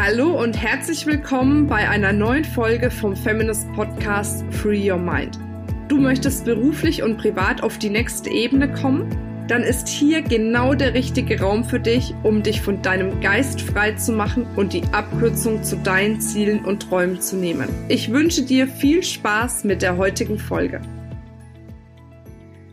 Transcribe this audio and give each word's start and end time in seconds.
Hallo 0.00 0.40
und 0.40 0.56
herzlich 0.56 1.06
willkommen 1.06 1.66
bei 1.66 1.88
einer 1.88 2.12
neuen 2.12 2.44
Folge 2.44 2.88
vom 2.88 3.16
Feminist 3.16 3.66
Podcast 3.72 4.44
Free 4.52 4.88
Your 4.88 4.96
Mind. 4.96 5.40
Du 5.88 5.98
möchtest 5.98 6.44
beruflich 6.44 7.02
und 7.02 7.18
privat 7.18 7.64
auf 7.64 7.78
die 7.78 7.90
nächste 7.90 8.30
Ebene 8.30 8.72
kommen? 8.72 9.10
Dann 9.48 9.64
ist 9.64 9.88
hier 9.88 10.22
genau 10.22 10.74
der 10.74 10.94
richtige 10.94 11.40
Raum 11.40 11.64
für 11.64 11.80
dich, 11.80 12.14
um 12.22 12.44
dich 12.44 12.60
von 12.60 12.80
deinem 12.80 13.20
Geist 13.20 13.60
frei 13.60 13.90
zu 13.94 14.12
machen 14.12 14.46
und 14.54 14.72
die 14.72 14.84
Abkürzung 14.92 15.64
zu 15.64 15.74
deinen 15.78 16.20
Zielen 16.20 16.64
und 16.64 16.88
Träumen 16.88 17.20
zu 17.20 17.34
nehmen. 17.34 17.68
Ich 17.88 18.12
wünsche 18.12 18.42
dir 18.42 18.68
viel 18.68 19.02
Spaß 19.02 19.64
mit 19.64 19.82
der 19.82 19.96
heutigen 19.96 20.38
Folge. 20.38 20.80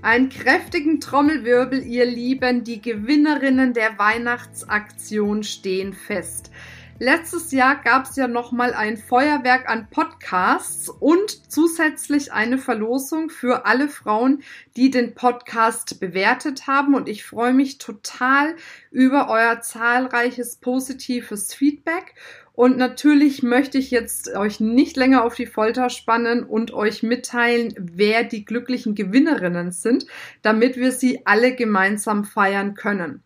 Einen 0.05 0.29
kräftigen 0.29 1.01
Trommelwirbel, 1.01 1.83
ihr 1.83 2.05
Lieben, 2.05 2.63
die 2.63 2.79
Gewinnerinnen 2.79 3.73
der 3.73 3.97
Weihnachtsaktion 3.97 5.41
stehen 5.41 5.93
fest. 5.93 6.51
Letztes 6.97 7.51
Jahr 7.51 7.81
gab 7.83 8.05
es 8.05 8.15
ja 8.15 8.29
noch 8.29 8.53
mal 8.53 8.73
ein 8.73 8.95
Feuerwerk 8.95 9.67
an 9.67 9.89
Podcasts 9.89 10.87
und 10.87 11.51
zusätzlich 11.51 12.31
eine 12.31 12.57
Verlosung 12.57 13.29
für 13.29 13.65
alle 13.65 13.89
Frauen, 13.89 14.43
die 14.77 14.91
den 14.91 15.13
Podcast 15.13 15.99
bewertet 15.99 16.67
haben. 16.67 16.95
Und 16.95 17.09
ich 17.09 17.25
freue 17.25 17.51
mich 17.51 17.79
total 17.79 18.55
über 18.91 19.29
euer 19.29 19.59
zahlreiches 19.59 20.55
positives 20.55 21.53
Feedback. 21.53 22.15
Und 22.53 22.77
natürlich 22.77 23.43
möchte 23.43 23.77
ich 23.77 23.91
jetzt 23.91 24.33
euch 24.33 24.61
nicht 24.61 24.95
länger 24.95 25.25
auf 25.25 25.35
die 25.35 25.45
Folter 25.45 25.89
spannen 25.89 26.45
und 26.45 26.73
euch 26.73 27.03
mitteilen, 27.03 27.73
wer 27.77 28.23
die 28.23 28.45
glücklichen 28.45 28.95
Gewinnerinnen 28.95 29.73
sind, 29.73 30.05
damit 30.41 30.77
wir 30.77 30.93
sie 30.93 31.25
alle 31.25 31.53
gemeinsam 31.53 32.23
feiern 32.23 32.73
können. 32.73 33.21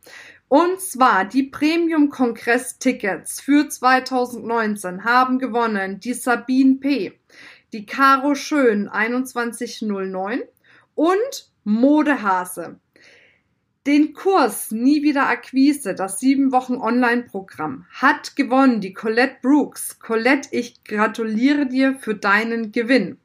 Und 0.50 0.82
zwar 0.82 1.26
die 1.26 1.44
Premium-Kongress-Tickets 1.44 3.40
für 3.40 3.70
2019 3.70 5.04
haben 5.04 5.38
gewonnen 5.38 6.00
die 6.00 6.16
Sabine 6.16 6.78
P., 6.78 7.14
die 7.72 7.86
Caro 7.86 8.34
Schön 8.34 8.90
2109 8.90 10.42
und 10.96 11.52
Modehase. 11.64 12.80
Den 13.86 14.14
Kurs 14.14 14.72
Nie 14.72 15.04
wieder 15.04 15.30
Akquise, 15.30 15.94
das 15.94 16.20
sieben 16.20 16.52
Wochen 16.52 16.78
Online-Programm, 16.78 17.86
hat 17.92 18.36
gewonnen 18.36 18.82
die 18.82 18.94
Colette 18.94 19.38
Brooks. 19.44 20.00
Colette, 20.00 20.50
ich 20.52 20.84
gratuliere 20.84 21.68
dir 21.68 21.94
für 21.94 22.16
deinen 22.16 22.72
Gewinn. 22.72 23.20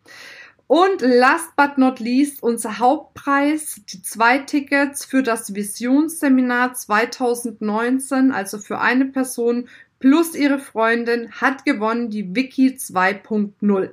Und 0.66 1.02
last 1.02 1.56
but 1.56 1.76
not 1.76 2.00
least 2.00 2.42
unser 2.42 2.78
Hauptpreis, 2.78 3.82
die 3.88 4.02
zwei 4.02 4.38
Tickets 4.38 5.04
für 5.04 5.22
das 5.22 5.54
Visionsseminar 5.54 6.74
2019, 6.74 8.32
also 8.32 8.58
für 8.58 8.80
eine 8.80 9.04
Person 9.04 9.68
plus 9.98 10.34
ihre 10.34 10.58
Freundin, 10.58 11.30
hat 11.32 11.64
gewonnen 11.64 12.10
die 12.10 12.34
Wiki 12.34 12.68
2.0. 12.70 13.90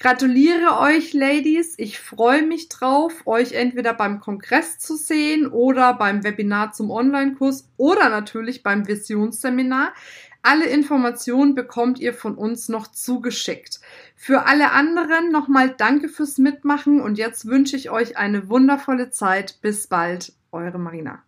Gratuliere 0.00 0.78
euch, 0.78 1.12
Ladies. 1.12 1.74
Ich 1.76 1.98
freue 1.98 2.42
mich 2.42 2.68
drauf, 2.68 3.26
euch 3.26 3.52
entweder 3.52 3.92
beim 3.92 4.20
Kongress 4.20 4.78
zu 4.78 4.96
sehen 4.96 5.48
oder 5.48 5.92
beim 5.92 6.22
Webinar 6.22 6.72
zum 6.72 6.90
Online-Kurs 6.92 7.68
oder 7.76 8.08
natürlich 8.08 8.62
beim 8.62 8.86
Visionsseminar. 8.86 9.92
Alle 10.42 10.66
Informationen 10.66 11.54
bekommt 11.54 11.98
ihr 11.98 12.14
von 12.14 12.36
uns 12.36 12.68
noch 12.68 12.86
zugeschickt. 12.86 13.80
Für 14.14 14.46
alle 14.46 14.70
anderen 14.70 15.30
nochmal 15.30 15.74
danke 15.76 16.08
fürs 16.08 16.38
Mitmachen 16.38 17.00
und 17.00 17.18
jetzt 17.18 17.46
wünsche 17.46 17.76
ich 17.76 17.90
euch 17.90 18.16
eine 18.16 18.48
wundervolle 18.48 19.10
Zeit. 19.10 19.60
Bis 19.60 19.88
bald, 19.88 20.32
eure 20.52 20.78
Marina. 20.78 21.22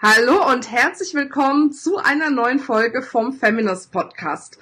Hallo 0.00 0.50
und 0.52 0.70
herzlich 0.70 1.14
willkommen 1.14 1.72
zu 1.72 1.96
einer 1.96 2.30
neuen 2.30 2.58
Folge 2.58 3.02
vom 3.02 3.32
Feminist 3.32 3.92
Podcast. 3.92 4.58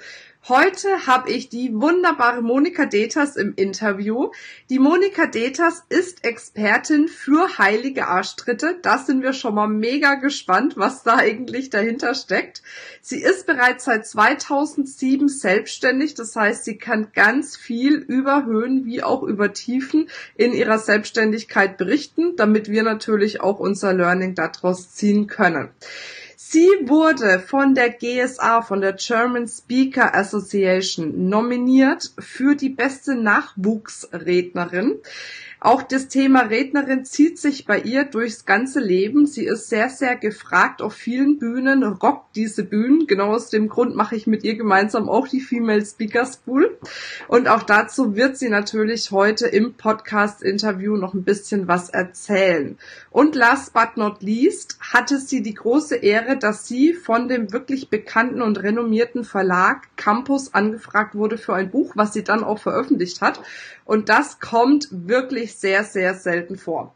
Heute 0.47 1.07
habe 1.07 1.31
ich 1.31 1.49
die 1.49 1.73
wunderbare 1.73 2.43
Monika 2.43 2.85
Deters 2.85 3.35
im 3.35 3.55
Interview. 3.55 4.29
Die 4.69 4.77
Monika 4.77 5.25
Deters 5.25 5.81
ist 5.89 6.23
Expertin 6.23 7.07
für 7.07 7.57
heilige 7.57 8.07
Arschtritte. 8.07 8.77
Da 8.83 8.99
sind 8.99 9.23
wir 9.23 9.33
schon 9.33 9.55
mal 9.55 9.67
mega 9.67 10.13
gespannt, 10.13 10.77
was 10.77 11.01
da 11.01 11.15
eigentlich 11.15 11.71
dahinter 11.71 12.13
steckt. 12.13 12.61
Sie 13.01 13.23
ist 13.23 13.47
bereits 13.47 13.85
seit 13.85 14.05
2007 14.05 15.29
selbstständig. 15.29 16.13
Das 16.13 16.35
heißt, 16.35 16.63
sie 16.63 16.77
kann 16.77 17.07
ganz 17.15 17.57
viel 17.57 17.95
über 17.95 18.45
Höhen 18.45 18.85
wie 18.85 19.01
auch 19.01 19.23
über 19.23 19.51
Tiefen 19.51 20.09
in 20.35 20.53
ihrer 20.53 20.77
Selbstständigkeit 20.77 21.75
berichten, 21.79 22.35
damit 22.35 22.69
wir 22.69 22.83
natürlich 22.83 23.41
auch 23.41 23.59
unser 23.59 23.93
Learning 23.95 24.35
daraus 24.35 24.91
ziehen 24.91 25.25
können. 25.25 25.69
Sie 26.37 26.67
wurde 26.83 27.39
von 27.39 27.75
der 27.75 27.89
GSA, 27.89 28.61
von 28.61 28.81
der 28.81 28.93
German 28.93 29.47
Speaker 29.47 30.13
Association, 30.15 31.29
nominiert 31.29 32.11
für 32.19 32.55
die 32.55 32.69
beste 32.69 33.15
Nachwuchsrednerin. 33.15 34.99
Auch 35.65 35.81
das 35.81 36.09
Thema 36.09 36.41
Rednerin 36.41 37.05
zieht 37.05 37.39
sich 37.39 37.65
bei 37.65 37.79
ihr 37.79 38.03
durchs 38.03 38.45
ganze 38.45 38.79
Leben. 38.79 39.25
Sie 39.25 39.45
ist 39.45 39.67
sehr, 39.67 39.89
sehr 39.89 40.15
gefragt 40.15 40.79
auf 40.79 40.93
vielen 40.93 41.39
Bühnen, 41.39 41.81
rockt 41.81 42.35
diese 42.35 42.63
Bühnen. 42.63 43.07
Genau 43.07 43.33
aus 43.33 43.49
dem 43.49 43.67
Grund 43.67 43.95
mache 43.95 44.15
ich 44.15 44.27
mit 44.27 44.43
ihr 44.43 44.57
gemeinsam 44.57 45.09
auch 45.09 45.27
die 45.27 45.39
Female 45.39 45.83
Speaker 45.83 46.27
School. 46.27 46.77
Und 47.27 47.47
auch 47.47 47.63
dazu 47.63 48.15
wird 48.15 48.37
sie 48.37 48.49
natürlich 48.49 49.09
heute 49.09 49.47
im 49.47 49.73
Podcast-Interview 49.73 50.97
noch 50.97 51.15
ein 51.15 51.23
bisschen 51.23 51.67
was 51.67 51.89
erzählen. 51.89 52.77
Und 53.09 53.33
last 53.33 53.73
but 53.73 53.97
not 53.97 54.21
least 54.21 54.77
hatte 54.81 55.17
sie 55.17 55.41
die 55.41 55.55
große 55.55 55.95
Ehre, 55.95 56.37
dass 56.37 56.67
sie 56.67 56.93
von 56.93 57.27
dem 57.27 57.51
wirklich 57.51 57.89
bekannten 57.89 58.43
und 58.43 58.61
renommierten 58.61 59.23
Verlag 59.23 59.87
Campus 59.95 60.53
angefragt 60.53 61.15
wurde 61.15 61.39
für 61.39 61.55
ein 61.55 61.71
Buch, 61.71 61.93
was 61.95 62.13
sie 62.13 62.23
dann 62.23 62.43
auch 62.43 62.59
veröffentlicht 62.59 63.21
hat. 63.21 63.39
Und 63.85 64.09
das 64.09 64.39
kommt 64.39 64.87
wirklich 64.91 65.54
sehr, 65.59 65.83
sehr 65.83 66.13
selten 66.13 66.57
vor. 66.57 66.93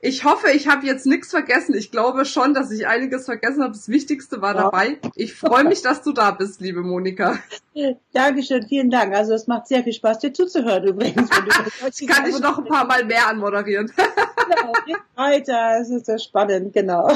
Ich 0.00 0.24
hoffe, 0.24 0.50
ich 0.50 0.68
habe 0.68 0.86
jetzt 0.86 1.06
nichts 1.06 1.30
vergessen. 1.30 1.74
Ich 1.74 1.90
glaube 1.90 2.24
schon, 2.24 2.54
dass 2.54 2.70
ich 2.70 2.86
einiges 2.86 3.24
vergessen 3.24 3.64
habe. 3.64 3.72
Das 3.72 3.88
Wichtigste 3.88 4.40
war 4.40 4.54
ja. 4.54 4.62
dabei. 4.62 4.98
Ich 5.16 5.34
freue 5.34 5.64
mich, 5.64 5.82
dass 5.82 6.02
du 6.02 6.12
da 6.12 6.30
bist, 6.30 6.60
liebe 6.60 6.82
Monika. 6.82 7.40
Dankeschön, 8.12 8.64
vielen 8.68 8.90
Dank. 8.90 9.12
Also 9.12 9.34
es 9.34 9.48
macht 9.48 9.66
sehr 9.66 9.82
viel 9.82 9.92
Spaß, 9.92 10.20
dir 10.20 10.32
zuzuhören 10.32 10.84
übrigens. 10.84 11.28
ich 11.98 12.06
kann 12.06 12.24
dich 12.24 12.38
noch 12.38 12.58
ein 12.58 12.66
paar 12.66 12.86
Mal 12.86 13.04
mehr 13.06 13.26
anmoderieren. 13.26 13.92
ja, 14.86 14.98
weiter, 15.16 15.78
es 15.80 15.90
ist 15.90 16.06
sehr 16.06 16.20
spannend, 16.20 16.72
genau. 16.72 17.10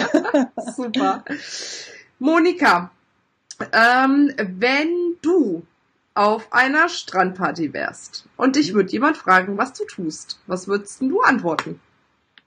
Super. 0.75 1.25
Monika, 2.19 2.91
ähm, 3.73 4.33
wenn 4.37 5.17
du 5.23 5.63
auf 6.15 6.53
einer 6.53 6.89
Strandparty 6.89 7.73
wärst 7.73 8.27
und 8.37 8.57
dich 8.57 8.75
würde 8.75 8.91
jemand 8.91 9.17
fragen, 9.17 9.59
was 9.59 9.73
du 9.73 9.85
tust, 9.85 10.39
was 10.47 10.69
würdest 10.69 11.01
du 11.01 11.21
antworten? 11.21 11.81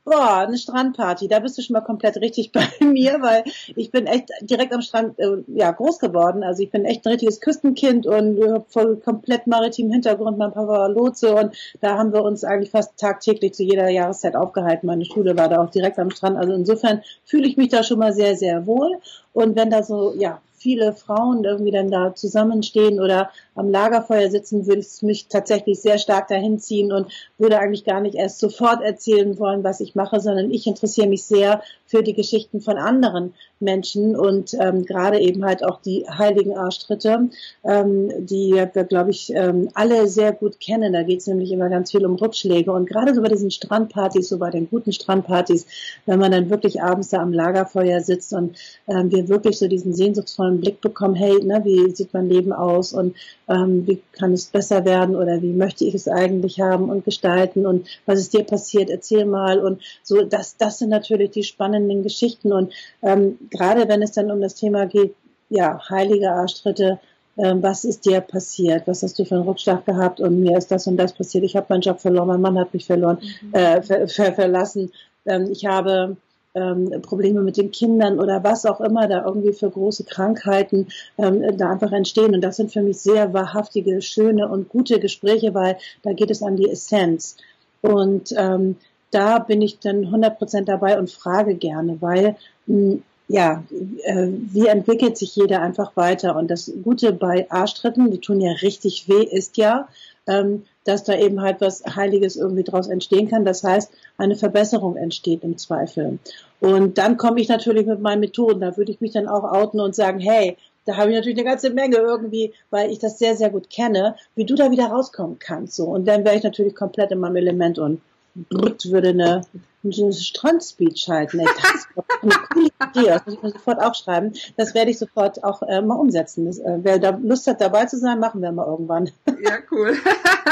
Boah, 0.07 0.45
eine 0.47 0.55
Strandparty, 0.55 1.27
da 1.27 1.39
bist 1.39 1.57
du 1.57 1.63
schon 1.63 1.73
mal 1.73 1.81
komplett 1.81 2.17
richtig 2.17 2.51
bei 2.53 2.67
mir, 2.79 3.23
weil 3.23 3.43
ich 3.75 3.89
bin 3.89 4.05
echt 4.05 4.29
direkt 4.41 4.71
am 4.71 4.83
Strand 4.83 5.17
äh, 5.17 5.37
ja 5.47 5.71
groß 5.71 5.97
geworden. 5.97 6.43
Also 6.43 6.61
ich 6.61 6.69
bin 6.69 6.85
echt 6.85 7.03
ein 7.05 7.09
richtiges 7.09 7.41
Küstenkind 7.41 8.05
und 8.05 8.37
äh, 8.37 8.61
voll 8.67 8.97
komplett 8.97 9.47
maritim 9.47 9.89
Hintergrund. 9.89 10.37
Mein 10.37 10.51
Papa 10.51 10.67
war 10.67 10.89
Lotse 10.89 11.33
und 11.33 11.55
da 11.81 11.97
haben 11.97 12.13
wir 12.13 12.21
uns 12.21 12.43
eigentlich 12.43 12.69
fast 12.69 12.99
tagtäglich 12.99 13.55
zu 13.55 13.63
jeder 13.63 13.89
Jahreszeit 13.89 14.35
aufgehalten. 14.35 14.85
Meine 14.85 15.05
Schule 15.05 15.35
war 15.39 15.49
da 15.49 15.59
auch 15.63 15.71
direkt 15.71 15.97
am 15.97 16.11
Strand. 16.11 16.37
Also 16.37 16.53
insofern 16.53 17.01
fühle 17.23 17.47
ich 17.47 17.57
mich 17.57 17.69
da 17.69 17.81
schon 17.81 17.97
mal 17.97 18.13
sehr, 18.13 18.35
sehr 18.35 18.67
wohl. 18.67 18.99
Und 19.33 19.55
wenn 19.55 19.71
da 19.71 19.81
so 19.81 20.13
ja 20.15 20.39
viele 20.65 20.93
Frauen 20.93 21.43
irgendwie 21.43 21.69
dann 21.69 21.91
da 21.91 22.15
zusammenstehen 22.15 22.99
oder 22.99 23.29
am 23.53 23.69
Lagerfeuer 23.69 24.31
sitzen, 24.31 24.65
würde 24.65 24.81
ich 24.81 25.03
mich 25.03 25.27
tatsächlich 25.27 25.79
sehr 25.79 25.99
stark 25.99 26.27
dahin 26.27 26.57
ziehen 26.57 26.91
und 26.91 27.11
würde 27.37 27.59
eigentlich 27.59 27.85
gar 27.85 28.01
nicht 28.01 28.15
erst 28.15 28.39
sofort 28.39 28.81
erzählen 28.81 29.37
wollen, 29.37 29.63
was 29.63 29.79
ich 29.79 29.93
mache, 29.93 30.19
sondern 30.19 30.49
ich 30.49 30.65
interessiere 30.65 31.05
mich 31.05 31.23
sehr 31.23 31.61
für 31.85 32.03
die 32.03 32.13
Geschichten 32.13 32.61
von 32.61 32.77
anderen 32.77 33.33
Menschen 33.59 34.15
und 34.15 34.53
ähm, 34.59 34.85
gerade 34.85 35.19
eben 35.19 35.45
halt 35.45 35.63
auch 35.63 35.81
die 35.81 36.05
heiligen 36.09 36.57
Arschtritte, 36.57 37.29
ähm, 37.63 38.11
die 38.25 38.53
wir, 38.53 38.65
glaube 38.65 39.11
ich, 39.11 39.31
ähm, 39.33 39.69
alle 39.73 40.07
sehr 40.07 40.33
gut 40.33 40.59
kennen. 40.59 40.93
Da 40.93 41.03
geht 41.03 41.19
es 41.19 41.27
nämlich 41.27 41.51
immer 41.51 41.69
ganz 41.69 41.91
viel 41.91 42.05
um 42.05 42.15
Rückschläge 42.15 42.71
und 42.71 42.89
gerade 42.89 43.13
so 43.13 43.21
bei 43.21 43.29
diesen 43.29 43.51
Strandpartys, 43.51 44.29
so 44.29 44.37
bei 44.37 44.49
den 44.49 44.69
guten 44.69 44.91
Strandpartys, 44.91 45.67
wenn 46.05 46.19
man 46.19 46.31
dann 46.31 46.49
wirklich 46.49 46.81
abends 46.81 47.09
da 47.09 47.21
am 47.21 47.31
Lagerfeuer 47.31 48.01
sitzt 48.01 48.33
und 48.33 48.57
ähm, 48.87 49.11
wir 49.11 49.29
wirklich 49.29 49.57
so 49.57 49.67
diesen 49.67 49.93
sehnsuchtsvollen 49.93 50.59
Blick 50.59 50.81
bekommen, 50.81 51.15
hey, 51.15 51.43
ne, 51.43 51.61
wie 51.63 51.95
sieht 51.95 52.13
mein 52.13 52.29
Leben 52.29 52.51
aus 52.51 52.93
und 52.93 53.15
ähm, 53.47 53.87
wie 53.87 54.01
kann 54.11 54.33
es 54.33 54.45
besser 54.45 54.85
werden 54.85 55.15
oder 55.15 55.41
wie 55.41 55.53
möchte 55.53 55.85
ich 55.85 55.95
es 55.95 56.07
eigentlich 56.07 56.59
haben 56.59 56.89
und 56.89 57.05
gestalten 57.05 57.65
und 57.65 57.87
was 58.05 58.19
ist 58.19 58.33
dir 58.33 58.43
passiert, 58.43 58.89
erzähl 58.89 59.25
mal 59.25 59.59
und 59.59 59.81
so, 60.03 60.23
das, 60.23 60.57
das 60.57 60.79
sind 60.79 60.89
natürlich 60.89 61.31
die 61.31 61.43
spannenden 61.43 61.74
Geschichten 62.03 62.51
und 62.53 62.73
ähm, 63.01 63.37
gerade 63.49 63.87
wenn 63.87 64.01
es 64.01 64.11
dann 64.11 64.31
um 64.31 64.41
das 64.41 64.55
Thema 64.55 64.85
geht, 64.85 65.15
ja, 65.49 65.79
heilige 65.89 66.31
Arschtritte, 66.31 66.99
ähm, 67.37 67.61
was 67.61 67.83
ist 67.83 68.05
dir 68.05 68.21
passiert? 68.21 68.87
Was 68.87 69.03
hast 69.03 69.19
du 69.19 69.25
für 69.25 69.35
einen 69.35 69.47
Rückschlag 69.47 69.85
gehabt? 69.85 70.19
Und 70.21 70.41
mir 70.41 70.57
ist 70.57 70.71
das 70.71 70.87
und 70.87 70.97
das 70.97 71.13
passiert. 71.13 71.43
Ich 71.43 71.55
habe 71.55 71.67
meinen 71.69 71.81
Job 71.81 71.99
verloren, 71.99 72.27
mein 72.27 72.41
Mann 72.41 72.59
hat 72.59 72.73
mich 72.73 72.85
verloren, 72.85 73.17
mhm. 73.41 73.53
äh, 73.53 73.81
ver 73.81 74.07
ver 74.07 74.33
verlassen. 74.33 74.91
Ähm, 75.25 75.49
ich 75.51 75.65
habe 75.65 76.17
ähm, 76.55 77.01
Probleme 77.01 77.41
mit 77.41 77.57
den 77.57 77.71
Kindern 77.71 78.19
oder 78.19 78.43
was 78.43 78.65
auch 78.65 78.79
immer 78.79 79.07
da 79.07 79.25
irgendwie 79.25 79.53
für 79.53 79.69
große 79.69 80.05
Krankheiten 80.05 80.87
ähm, 81.17 81.57
da 81.57 81.71
einfach 81.71 81.91
entstehen. 81.91 82.33
Und 82.33 82.41
das 82.41 82.55
sind 82.55 82.71
für 82.71 82.81
mich 82.81 82.99
sehr 82.99 83.33
wahrhaftige, 83.33 84.01
schöne 84.01 84.47
und 84.47 84.69
gute 84.69 84.99
Gespräche, 84.99 85.53
weil 85.53 85.77
da 86.03 86.13
geht 86.13 86.31
es 86.31 86.41
an 86.41 86.55
die 86.55 86.69
Essenz. 86.69 87.35
Und 87.81 88.33
ähm, 88.37 88.77
da 89.11 89.39
bin 89.39 89.61
ich 89.61 89.79
dann 89.79 90.05
100 90.05 90.37
Prozent 90.37 90.67
dabei 90.67 90.97
und 90.99 91.11
frage 91.11 91.55
gerne, 91.55 92.01
weil 92.01 92.35
mh, 92.67 92.97
ja, 93.27 93.63
äh, 94.03 94.27
wie 94.29 94.67
entwickelt 94.67 95.17
sich 95.17 95.35
jeder 95.35 95.61
einfach 95.61 95.95
weiter? 95.95 96.35
Und 96.35 96.51
das 96.51 96.71
Gute 96.83 97.11
bei 97.11 97.49
Arschtritten, 97.49 98.11
die 98.11 98.19
tun 98.19 98.39
ja 98.39 98.51
richtig 98.51 99.09
weh, 99.09 99.23
ist 99.23 99.57
ja, 99.57 99.87
ähm, 100.27 100.63
dass 100.83 101.03
da 101.03 101.17
eben 101.17 101.41
halt 101.41 101.61
was 101.61 101.83
Heiliges 101.95 102.35
irgendwie 102.35 102.63
draus 102.63 102.87
entstehen 102.87 103.27
kann. 103.27 103.43
Das 103.43 103.63
heißt, 103.63 103.91
eine 104.17 104.35
Verbesserung 104.35 104.95
entsteht 104.95 105.43
im 105.43 105.57
Zweifel. 105.57 106.19
Und 106.59 106.97
dann 106.99 107.17
komme 107.17 107.41
ich 107.41 107.49
natürlich 107.49 107.87
mit 107.87 107.99
meinen 107.99 108.19
Methoden. 108.19 108.61
Da 108.61 108.77
würde 108.77 108.91
ich 108.91 109.01
mich 109.01 109.11
dann 109.11 109.27
auch 109.27 109.43
outen 109.43 109.79
und 109.79 109.95
sagen, 109.95 110.19
hey, 110.19 110.57
da 110.85 110.97
habe 110.97 111.09
ich 111.09 111.15
natürlich 111.15 111.39
eine 111.39 111.49
ganze 111.49 111.71
Menge 111.71 111.97
irgendwie, 111.97 112.53
weil 112.69 112.91
ich 112.91 112.99
das 112.99 113.17
sehr, 113.17 113.35
sehr 113.35 113.49
gut 113.49 113.71
kenne, 113.71 114.15
wie 114.35 114.45
du 114.45 114.53
da 114.53 114.69
wieder 114.69 114.85
rauskommen 114.85 115.39
kannst. 115.39 115.75
So. 115.75 115.85
Und 115.85 116.05
dann 116.05 116.23
wäre 116.23 116.35
ich 116.35 116.43
natürlich 116.43 116.75
komplett 116.75 117.11
in 117.11 117.19
meinem 117.19 117.37
Element 117.37 117.79
und 117.79 118.01
Brut 118.35 118.91
würde 118.91 119.09
eine, 119.09 119.45
eine 119.83 120.13
Strandspeech 120.13 121.07
halten. 121.07 121.39
Ey, 121.39 121.45
das 121.45 121.75
ist 121.75 121.87
eine 122.21 122.33
coole 122.51 122.67
Idee, 122.67 123.07
das 123.07 123.25
muss 123.25 123.35
ich 123.35 123.43
mir 123.43 123.49
sofort 123.51 123.81
aufschreiben. 123.81 124.33
Das 124.57 124.73
werde 124.73 124.91
ich 124.91 124.97
sofort 124.97 125.43
auch 125.43 125.61
äh, 125.61 125.81
mal 125.81 125.95
umsetzen. 125.95 126.45
Das, 126.45 126.59
äh, 126.59 126.79
wer 126.81 126.99
da 126.99 127.11
Lust 127.11 127.47
hat, 127.47 127.61
dabei 127.61 127.85
zu 127.85 127.97
sein, 127.97 128.19
machen 128.19 128.41
wir 128.41 128.51
mal 128.51 128.67
irgendwann. 128.67 129.09
Ja, 129.41 129.59
cool. 129.71 129.95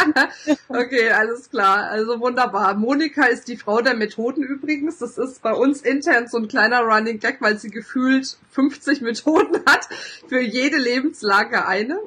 okay, 0.70 1.12
alles 1.12 1.50
klar. 1.50 1.90
Also 1.90 2.22
wunderbar. 2.22 2.76
Monika 2.76 3.26
ist 3.26 3.50
die 3.50 3.58
Frau 3.58 3.82
der 3.82 3.96
Methoden 3.96 4.44
übrigens. 4.44 5.00
Das 5.00 5.18
ist 5.18 5.42
bei 5.42 5.54
uns 5.54 5.82
intern 5.82 6.28
so 6.28 6.38
ein 6.38 6.48
kleiner 6.48 6.82
Running 6.82 7.20
Gag, 7.20 7.42
weil 7.42 7.58
sie 7.58 7.70
gefühlt 7.70 8.38
50 8.52 9.02
Methoden 9.02 9.62
hat. 9.66 9.90
Für 10.30 10.40
jede 10.40 10.78
Lebenslage 10.78 11.68
eine. 11.68 12.00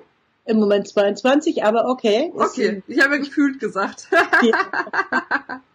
Im 0.47 0.59
Moment 0.61 0.87
22, 0.87 1.65
aber 1.65 1.87
okay. 1.87 2.33
Okay, 2.33 2.83
ich 2.87 3.03
habe 3.03 3.17
ja 3.17 3.21
gefühlt 3.21 3.59
gesagt. 3.59 4.09
Ja. 4.43 5.61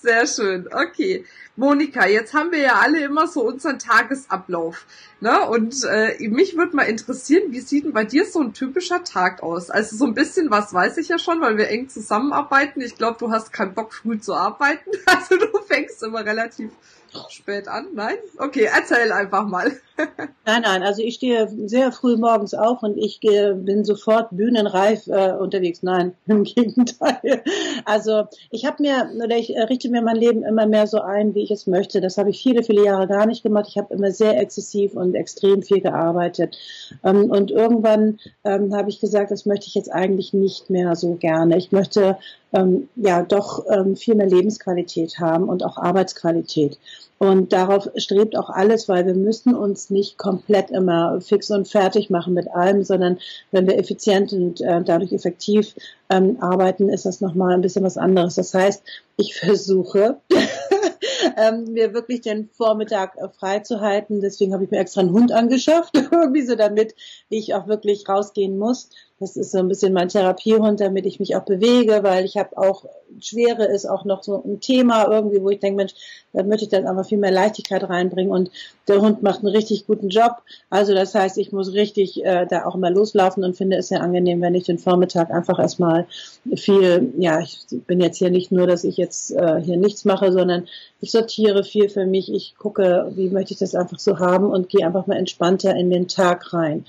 Sehr 0.00 0.26
schön. 0.26 0.68
Okay. 0.72 1.24
Monika, 1.56 2.06
jetzt 2.06 2.34
haben 2.34 2.52
wir 2.52 2.60
ja 2.60 2.74
alle 2.74 3.02
immer 3.02 3.26
so 3.26 3.42
unseren 3.42 3.80
Tagesablauf. 3.80 4.86
Ne? 5.20 5.40
Und 5.48 5.74
äh, 5.84 6.28
mich 6.28 6.56
würde 6.56 6.76
mal 6.76 6.84
interessieren, 6.84 7.50
wie 7.50 7.58
sieht 7.58 7.84
denn 7.84 7.92
bei 7.92 8.04
dir 8.04 8.24
so 8.24 8.40
ein 8.40 8.52
typischer 8.52 9.02
Tag 9.02 9.42
aus? 9.42 9.68
Also 9.68 9.96
so 9.96 10.06
ein 10.06 10.14
bisschen 10.14 10.52
was 10.52 10.72
weiß 10.72 10.98
ich 10.98 11.08
ja 11.08 11.18
schon, 11.18 11.40
weil 11.40 11.58
wir 11.58 11.68
eng 11.68 11.88
zusammenarbeiten. 11.88 12.80
Ich 12.80 12.94
glaube, 12.94 13.18
du 13.18 13.32
hast 13.32 13.52
keinen 13.52 13.74
Bock, 13.74 13.92
früh 13.92 14.20
zu 14.20 14.34
arbeiten. 14.34 14.90
Also 15.06 15.36
du 15.36 15.58
fängst 15.66 16.00
immer 16.04 16.24
relativ 16.24 16.70
spät 17.30 17.68
an? 17.68 17.88
Nein? 17.94 18.16
Okay, 18.38 18.68
erzähl 18.72 19.12
einfach 19.12 19.46
mal. 19.46 19.72
nein, 20.46 20.62
nein, 20.62 20.82
also 20.82 21.02
ich 21.02 21.14
stehe 21.14 21.48
sehr 21.66 21.92
früh 21.92 22.16
morgens 22.16 22.54
auf 22.54 22.82
und 22.82 22.96
ich 22.96 23.20
gehe, 23.20 23.54
bin 23.54 23.84
sofort 23.84 24.28
bühnenreif 24.30 25.06
äh, 25.08 25.32
unterwegs. 25.32 25.82
Nein, 25.82 26.14
im 26.26 26.44
Gegenteil. 26.44 27.42
Also 27.84 28.24
ich 28.50 28.64
habe 28.64 28.82
mir, 28.82 29.10
oder 29.24 29.36
ich 29.36 29.54
äh, 29.54 29.62
richte 29.62 29.88
mir 29.90 30.02
mein 30.02 30.16
Leben 30.16 30.42
immer 30.42 30.66
mehr 30.66 30.86
so 30.86 31.00
ein, 31.00 31.34
wie 31.34 31.42
ich 31.42 31.50
es 31.50 31.66
möchte. 31.66 32.00
Das 32.00 32.18
habe 32.18 32.30
ich 32.30 32.42
viele, 32.42 32.62
viele 32.62 32.84
Jahre 32.84 33.08
gar 33.08 33.26
nicht 33.26 33.42
gemacht. 33.42 33.66
Ich 33.68 33.78
habe 33.78 33.92
immer 33.94 34.10
sehr 34.12 34.38
exzessiv 34.40 34.94
und 34.94 35.14
extrem 35.14 35.62
viel 35.62 35.80
gearbeitet. 35.80 36.56
Ähm, 37.04 37.30
und 37.30 37.50
irgendwann 37.50 38.18
ähm, 38.44 38.74
habe 38.74 38.90
ich 38.90 39.00
gesagt, 39.00 39.30
das 39.30 39.46
möchte 39.46 39.66
ich 39.66 39.74
jetzt 39.74 39.92
eigentlich 39.92 40.32
nicht 40.32 40.70
mehr 40.70 40.94
so 40.96 41.14
gerne. 41.14 41.56
Ich 41.56 41.72
möchte 41.72 42.18
ähm, 42.52 42.88
ja 42.96 43.22
doch 43.22 43.64
ähm, 43.70 43.96
viel 43.96 44.14
mehr 44.14 44.28
Lebensqualität 44.28 45.18
haben 45.18 45.48
und 45.48 45.64
auch 45.64 45.76
Arbeitsqualität. 45.76 46.78
Und 47.18 47.52
darauf 47.52 47.90
strebt 47.96 48.36
auch 48.36 48.48
alles, 48.48 48.88
weil 48.88 49.04
wir 49.04 49.14
müssen 49.14 49.56
uns 49.56 49.90
nicht 49.90 50.18
komplett 50.18 50.70
immer 50.70 51.20
fix 51.20 51.50
und 51.50 51.66
fertig 51.66 52.10
machen 52.10 52.32
mit 52.32 52.48
allem, 52.48 52.84
sondern 52.84 53.18
wenn 53.50 53.66
wir 53.66 53.76
effizient 53.76 54.32
und 54.32 54.60
äh, 54.60 54.82
dadurch 54.84 55.12
effektiv 55.12 55.74
ähm, 56.10 56.36
arbeiten, 56.40 56.88
ist 56.88 57.06
das 57.06 57.20
nochmal 57.20 57.54
ein 57.54 57.60
bisschen 57.60 57.82
was 57.82 57.98
anderes. 57.98 58.36
Das 58.36 58.54
heißt, 58.54 58.84
ich 59.16 59.34
versuche, 59.38 60.18
ähm, 61.36 61.72
mir 61.72 61.92
wirklich 61.92 62.20
den 62.20 62.48
Vormittag 62.52 63.16
äh, 63.16 63.28
frei 63.28 63.60
zu 63.60 63.80
halten. 63.80 64.20
Deswegen 64.20 64.54
habe 64.54 64.64
ich 64.64 64.70
mir 64.70 64.78
extra 64.78 65.00
einen 65.00 65.12
Hund 65.12 65.32
angeschafft, 65.32 65.96
irgendwie 66.12 66.46
so 66.46 66.54
damit 66.54 66.94
ich 67.28 67.54
auch 67.54 67.66
wirklich 67.66 68.08
rausgehen 68.08 68.58
muss. 68.58 68.90
Das 69.20 69.36
ist 69.36 69.50
so 69.50 69.58
ein 69.58 69.66
bisschen 69.66 69.92
mein 69.92 70.08
Therapiehund, 70.08 70.80
damit 70.80 71.04
ich 71.04 71.18
mich 71.18 71.34
auch 71.34 71.44
bewege, 71.44 72.04
weil 72.04 72.24
ich 72.24 72.36
habe 72.36 72.56
auch, 72.56 72.84
Schwere 73.20 73.64
ist 73.64 73.84
auch 73.84 74.04
noch 74.04 74.22
so 74.22 74.42
ein 74.44 74.60
Thema 74.60 75.10
irgendwie, 75.10 75.42
wo 75.42 75.50
ich 75.50 75.58
denke, 75.58 75.76
Mensch, 75.76 75.94
da 76.32 76.44
möchte 76.44 76.64
ich 76.64 76.70
dann 76.70 76.86
aber 76.86 77.02
viel 77.02 77.18
mehr 77.18 77.32
Leichtigkeit 77.32 77.82
reinbringen 77.82 78.30
und 78.30 78.50
der 78.86 79.00
Hund 79.00 79.24
macht 79.24 79.40
einen 79.40 79.48
richtig 79.48 79.86
guten 79.88 80.08
Job. 80.08 80.36
Also 80.70 80.94
das 80.94 81.16
heißt, 81.16 81.36
ich 81.38 81.50
muss 81.50 81.72
richtig 81.72 82.24
äh, 82.24 82.46
da 82.46 82.64
auch 82.64 82.76
immer 82.76 82.90
loslaufen 82.90 83.42
und 83.42 83.56
finde 83.56 83.76
es 83.76 83.88
sehr 83.88 84.02
angenehm, 84.02 84.40
wenn 84.40 84.54
ich 84.54 84.64
den 84.64 84.78
Vormittag 84.78 85.30
einfach 85.30 85.58
erstmal 85.58 86.06
viel, 86.54 87.12
ja, 87.18 87.40
ich 87.40 87.58
bin 87.88 88.00
jetzt 88.00 88.18
hier 88.18 88.30
nicht 88.30 88.52
nur, 88.52 88.68
dass 88.68 88.84
ich 88.84 88.96
jetzt 88.96 89.32
äh, 89.32 89.60
hier 89.60 89.78
nichts 89.78 90.04
mache, 90.04 90.30
sondern 90.30 90.68
ich 91.00 91.10
sortiere 91.10 91.64
viel 91.64 91.88
für 91.88 92.06
mich, 92.06 92.32
ich 92.32 92.54
gucke, 92.56 93.10
wie 93.16 93.30
möchte 93.30 93.54
ich 93.54 93.58
das 93.58 93.74
einfach 93.74 93.98
so 93.98 94.20
haben 94.20 94.50
und 94.50 94.68
gehe 94.68 94.86
einfach 94.86 95.08
mal 95.08 95.16
entspannter 95.16 95.74
in 95.74 95.90
den 95.90 96.06
Tag 96.06 96.52
rein. 96.52 96.84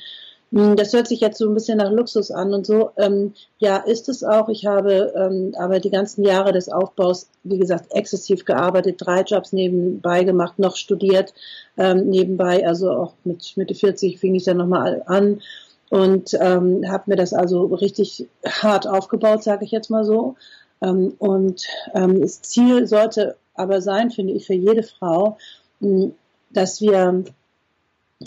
Hm, 0.51 0.75
das 0.75 0.93
hört 0.93 1.07
sich 1.07 1.19
jetzt 1.19 1.37
so 1.37 1.47
ein 1.47 1.53
bisschen 1.53 1.77
nach 1.77 1.91
Luxus 1.91 2.31
an 2.31 2.53
und 2.53 2.65
so. 2.65 2.91
Ähm, 2.97 3.33
ja, 3.59 3.77
ist 3.77 4.09
es 4.09 4.23
auch. 4.23 4.49
Ich 4.49 4.65
habe 4.65 5.13
ähm, 5.15 5.53
aber 5.57 5.79
die 5.79 5.91
ganzen 5.91 6.23
Jahre 6.23 6.51
des 6.51 6.69
Aufbaus, 6.69 7.29
wie 7.43 7.59
gesagt, 7.59 7.93
exzessiv 7.93 8.45
gearbeitet, 8.45 8.95
drei 8.99 9.21
Jobs 9.21 9.53
nebenbei 9.53 10.23
gemacht, 10.23 10.57
noch 10.57 10.75
studiert 10.75 11.33
ähm, 11.77 12.09
nebenbei. 12.09 12.65
Also 12.67 12.91
auch 12.91 13.13
mit 13.23 13.55
Mitte 13.57 13.75
40 13.75 14.19
fing 14.19 14.35
ich 14.35 14.45
dann 14.45 14.57
nochmal 14.57 15.03
an 15.05 15.41
und 15.89 16.35
ähm, 16.39 16.83
habe 16.87 17.03
mir 17.07 17.15
das 17.15 17.33
also 17.33 17.65
richtig 17.65 18.27
hart 18.45 18.87
aufgebaut, 18.87 19.43
sage 19.43 19.65
ich 19.65 19.71
jetzt 19.71 19.89
mal 19.89 20.03
so. 20.03 20.35
Ähm, 20.81 21.13
und 21.19 21.67
ähm, 21.93 22.21
das 22.21 22.41
Ziel 22.41 22.87
sollte 22.87 23.35
aber 23.53 23.81
sein, 23.81 24.09
finde 24.09 24.33
ich, 24.33 24.47
für 24.47 24.53
jede 24.53 24.83
Frau, 24.83 25.37
hm, 25.79 26.13
dass 26.51 26.81
wir 26.81 27.23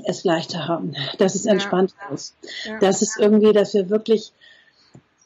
es 0.04 0.24
leichter 0.24 0.68
haben, 0.68 0.94
dass 1.18 1.34
es 1.34 1.46
entspannter 1.46 1.94
ja. 2.08 2.14
ist, 2.14 2.34
ja. 2.64 2.78
dass 2.78 3.02
es 3.02 3.16
irgendwie, 3.18 3.52
dass 3.52 3.74
wir 3.74 3.90
wirklich 3.90 4.32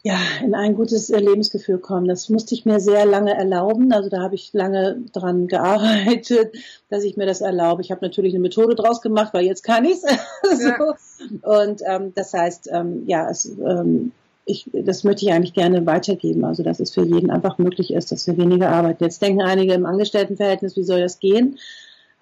ja, 0.07 0.21
in 0.41 0.55
ein 0.55 0.77
gutes 0.77 1.09
Lebensgefühl 1.09 1.79
kommen. 1.79 2.07
Das 2.07 2.29
musste 2.29 2.55
ich 2.55 2.65
mir 2.65 2.79
sehr 2.79 3.07
lange 3.07 3.35
erlauben. 3.35 3.93
Also 3.93 4.09
da 4.09 4.21
habe 4.21 4.37
ich 4.37 4.53
lange 4.53 5.03
dran 5.13 5.49
gearbeitet, 5.49 6.55
dass 6.91 7.03
ich 7.03 7.17
mir 7.17 7.27
das 7.27 7.41
erlaube. 7.41 7.83
Ich 7.83 7.91
habe 7.91 8.07
natürlich 8.07 8.33
eine 8.33 8.43
Methode 8.43 8.77
draus 8.77 9.03
gemacht, 9.03 9.35
weil 9.35 9.45
jetzt 9.45 9.65
kann 9.65 9.85
ich 9.85 9.95
es. 9.95 10.03
so. 10.63 11.49
Und 11.49 11.83
ähm, 11.85 12.13
das 12.15 12.33
heißt, 12.33 12.69
ähm, 12.73 13.03
ja, 13.09 13.29
es, 13.29 13.47
ähm, 13.47 14.13
ich, 14.45 14.71
das 14.73 15.03
möchte 15.03 15.25
ich 15.25 15.33
eigentlich 15.33 15.55
gerne 15.55 15.85
weitergeben. 15.87 16.45
Also 16.45 16.63
dass 16.63 16.79
es 16.79 16.95
für 16.95 17.05
jeden 17.05 17.33
einfach 17.33 17.59
möglich 17.59 17.93
ist, 17.93 18.13
dass 18.13 18.29
wir 18.29 18.37
weniger 18.37 18.69
arbeiten. 18.69 19.03
Jetzt 19.03 19.23
denken 19.23 19.43
einige 19.43 19.75
im 19.75 19.87
Angestelltenverhältnis, 19.87 20.77
wie 20.77 20.85
soll 20.85 21.01
das 21.01 21.19
gehen? 21.19 21.59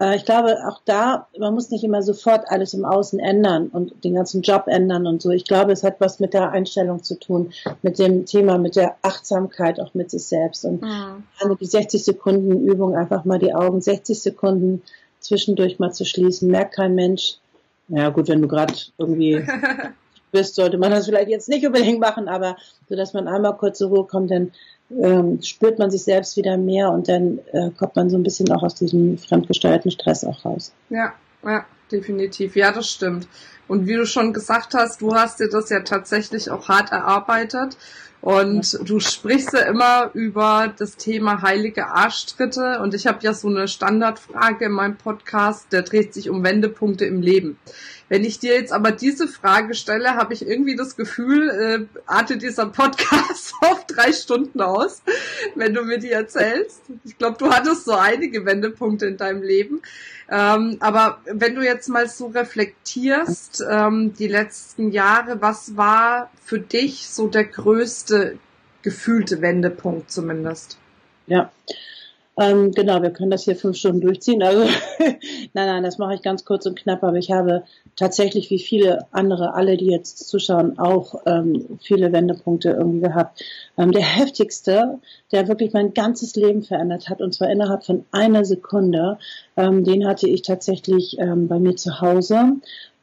Äh, 0.04 0.16
ich 0.16 0.24
glaube, 0.24 0.56
auch 0.68 0.80
da, 0.84 1.26
man 1.38 1.54
muss 1.54 1.70
nicht 1.70 1.84
immer 1.84 2.02
sofort 2.02 2.44
alles 2.48 2.74
im 2.74 2.84
Außen 2.84 3.18
ändern 3.18 3.68
und 3.68 4.04
den 4.04 4.14
ganzen 4.14 4.42
Job 4.42 4.64
ändern 4.66 5.06
und 5.06 5.22
so. 5.22 5.30
Ich 5.30 5.44
glaube, 5.44 5.72
es 5.72 5.82
hat 5.82 6.00
was 6.00 6.20
mit 6.20 6.34
der 6.34 6.50
Einstellung 6.50 7.02
zu 7.02 7.18
tun, 7.18 7.52
mit 7.82 7.98
dem 7.98 8.26
Thema, 8.26 8.58
mit 8.58 8.76
der 8.76 8.96
Achtsamkeit 9.02 9.80
auch 9.80 9.94
mit 9.94 10.10
sich 10.10 10.24
selbst. 10.24 10.64
Und 10.64 10.82
mhm. 10.82 11.56
die 11.60 11.66
60 11.66 12.04
Sekunden 12.04 12.66
Übung, 12.66 12.94
einfach 12.94 13.24
mal 13.24 13.38
die 13.38 13.54
Augen 13.54 13.80
60 13.80 14.20
Sekunden 14.20 14.82
zwischendurch 15.20 15.78
mal 15.78 15.92
zu 15.92 16.04
schließen, 16.04 16.50
merkt 16.50 16.74
kein 16.74 16.94
Mensch. 16.94 17.38
Ja 17.88 18.08
gut, 18.10 18.28
wenn 18.28 18.42
du 18.42 18.48
gerade 18.48 18.74
irgendwie 18.98 19.34
bist, 20.34 20.56
sollte 20.56 20.76
man 20.76 20.90
das 20.90 21.06
vielleicht 21.06 21.28
jetzt 21.28 21.48
nicht 21.48 21.64
unbedingt 21.66 22.00
machen, 22.00 22.28
aber 22.28 22.56
so 22.88 22.96
dass 22.96 23.14
man 23.14 23.28
einmal 23.28 23.56
kurz 23.56 23.78
zur 23.78 23.88
Ruhe 23.88 24.04
kommt, 24.04 24.30
dann 24.30 24.52
ähm, 24.90 25.40
spürt 25.42 25.78
man 25.78 25.90
sich 25.90 26.02
selbst 26.02 26.36
wieder 26.36 26.58
mehr 26.58 26.90
und 26.90 27.08
dann 27.08 27.38
äh, 27.52 27.70
kommt 27.70 27.96
man 27.96 28.10
so 28.10 28.18
ein 28.18 28.22
bisschen 28.22 28.52
auch 28.52 28.62
aus 28.62 28.74
diesem 28.74 29.16
fremdgesteuerten 29.16 29.90
Stress 29.90 30.24
auch 30.24 30.44
raus. 30.44 30.72
Ja, 30.90 31.14
ja, 31.42 31.64
definitiv. 31.90 32.56
Ja, 32.56 32.72
das 32.72 32.90
stimmt. 32.90 33.26
Und 33.68 33.86
wie 33.86 33.94
du 33.94 34.06
schon 34.06 34.32
gesagt 34.32 34.74
hast, 34.74 35.00
du 35.00 35.14
hast 35.14 35.40
dir 35.40 35.48
das 35.48 35.70
ja 35.70 35.80
tatsächlich 35.80 36.50
auch 36.50 36.68
hart 36.68 36.92
erarbeitet. 36.92 37.76
Und 38.24 38.78
du 38.88 39.00
sprichst 39.00 39.52
ja 39.52 39.60
immer 39.60 40.10
über 40.14 40.72
das 40.78 40.96
Thema 40.96 41.42
heilige 41.42 41.88
Arschtritte. 41.88 42.80
Und 42.80 42.94
ich 42.94 43.06
habe 43.06 43.18
ja 43.20 43.34
so 43.34 43.48
eine 43.48 43.68
Standardfrage 43.68 44.64
in 44.64 44.72
meinem 44.72 44.96
Podcast, 44.96 45.66
der 45.72 45.82
dreht 45.82 46.14
sich 46.14 46.30
um 46.30 46.42
Wendepunkte 46.42 47.04
im 47.04 47.20
Leben. 47.20 47.58
Wenn 48.08 48.24
ich 48.24 48.38
dir 48.38 48.54
jetzt 48.54 48.72
aber 48.72 48.92
diese 48.92 49.28
Frage 49.28 49.74
stelle, 49.74 50.14
habe 50.14 50.34
ich 50.34 50.46
irgendwie 50.46 50.76
das 50.76 50.96
Gefühl, 50.96 51.50
äh, 51.50 52.00
artet 52.06 52.42
dieser 52.42 52.66
Podcast 52.66 53.54
auf 53.60 53.86
drei 53.86 54.12
Stunden 54.12 54.60
aus, 54.60 55.02
wenn 55.54 55.74
du 55.74 55.82
mir 55.82 55.98
die 55.98 56.10
erzählst. 56.10 56.80
Ich 57.04 57.18
glaube, 57.18 57.36
du 57.38 57.50
hattest 57.50 57.84
so 57.84 57.92
einige 57.92 58.46
Wendepunkte 58.46 59.06
in 59.06 59.16
deinem 59.16 59.42
Leben. 59.42 59.82
Ähm, 60.30 60.76
aber 60.80 61.20
wenn 61.26 61.54
du 61.54 61.62
jetzt 61.62 61.88
mal 61.88 62.08
so 62.08 62.26
reflektierst, 62.26 63.53
ähm, 63.60 64.14
die 64.18 64.28
letzten 64.28 64.90
Jahre, 64.92 65.40
was 65.40 65.76
war 65.76 66.30
für 66.42 66.60
dich 66.60 67.08
so 67.08 67.28
der 67.28 67.44
größte 67.44 68.38
gefühlte 68.82 69.40
Wendepunkt 69.40 70.10
zumindest? 70.10 70.78
Ja, 71.26 71.50
Ähm, 72.36 72.72
genau, 72.72 73.00
wir 73.00 73.10
können 73.10 73.30
das 73.30 73.44
hier 73.44 73.54
fünf 73.54 73.76
Stunden 73.76 74.00
durchziehen. 74.00 74.42
Also 74.42 74.64
nein, 74.98 75.18
nein, 75.54 75.84
das 75.84 75.98
mache 75.98 76.14
ich 76.14 76.22
ganz 76.22 76.44
kurz 76.44 76.66
und 76.66 76.76
knapp, 76.76 77.04
aber 77.04 77.16
ich 77.16 77.30
habe 77.30 77.62
tatsächlich 77.96 78.50
wie 78.50 78.58
viele 78.58 79.06
andere, 79.12 79.54
alle, 79.54 79.76
die 79.76 79.86
jetzt 79.86 80.28
zuschauen, 80.28 80.78
auch 80.78 81.22
ähm, 81.26 81.78
viele 81.80 82.12
Wendepunkte 82.12 82.70
irgendwie 82.70 83.00
gehabt. 83.02 83.40
Ähm, 83.78 83.92
der 83.92 84.02
heftigste, 84.02 84.98
der 85.30 85.46
wirklich 85.46 85.72
mein 85.72 85.94
ganzes 85.94 86.34
Leben 86.34 86.62
verändert 86.64 87.08
hat, 87.08 87.20
und 87.20 87.32
zwar 87.32 87.50
innerhalb 87.50 87.84
von 87.84 88.04
einer 88.10 88.44
Sekunde, 88.44 89.18
ähm, 89.56 89.84
den 89.84 90.04
hatte 90.06 90.28
ich 90.28 90.42
tatsächlich 90.42 91.16
ähm, 91.20 91.46
bei 91.46 91.60
mir 91.60 91.76
zu 91.76 92.00
Hause. 92.00 92.54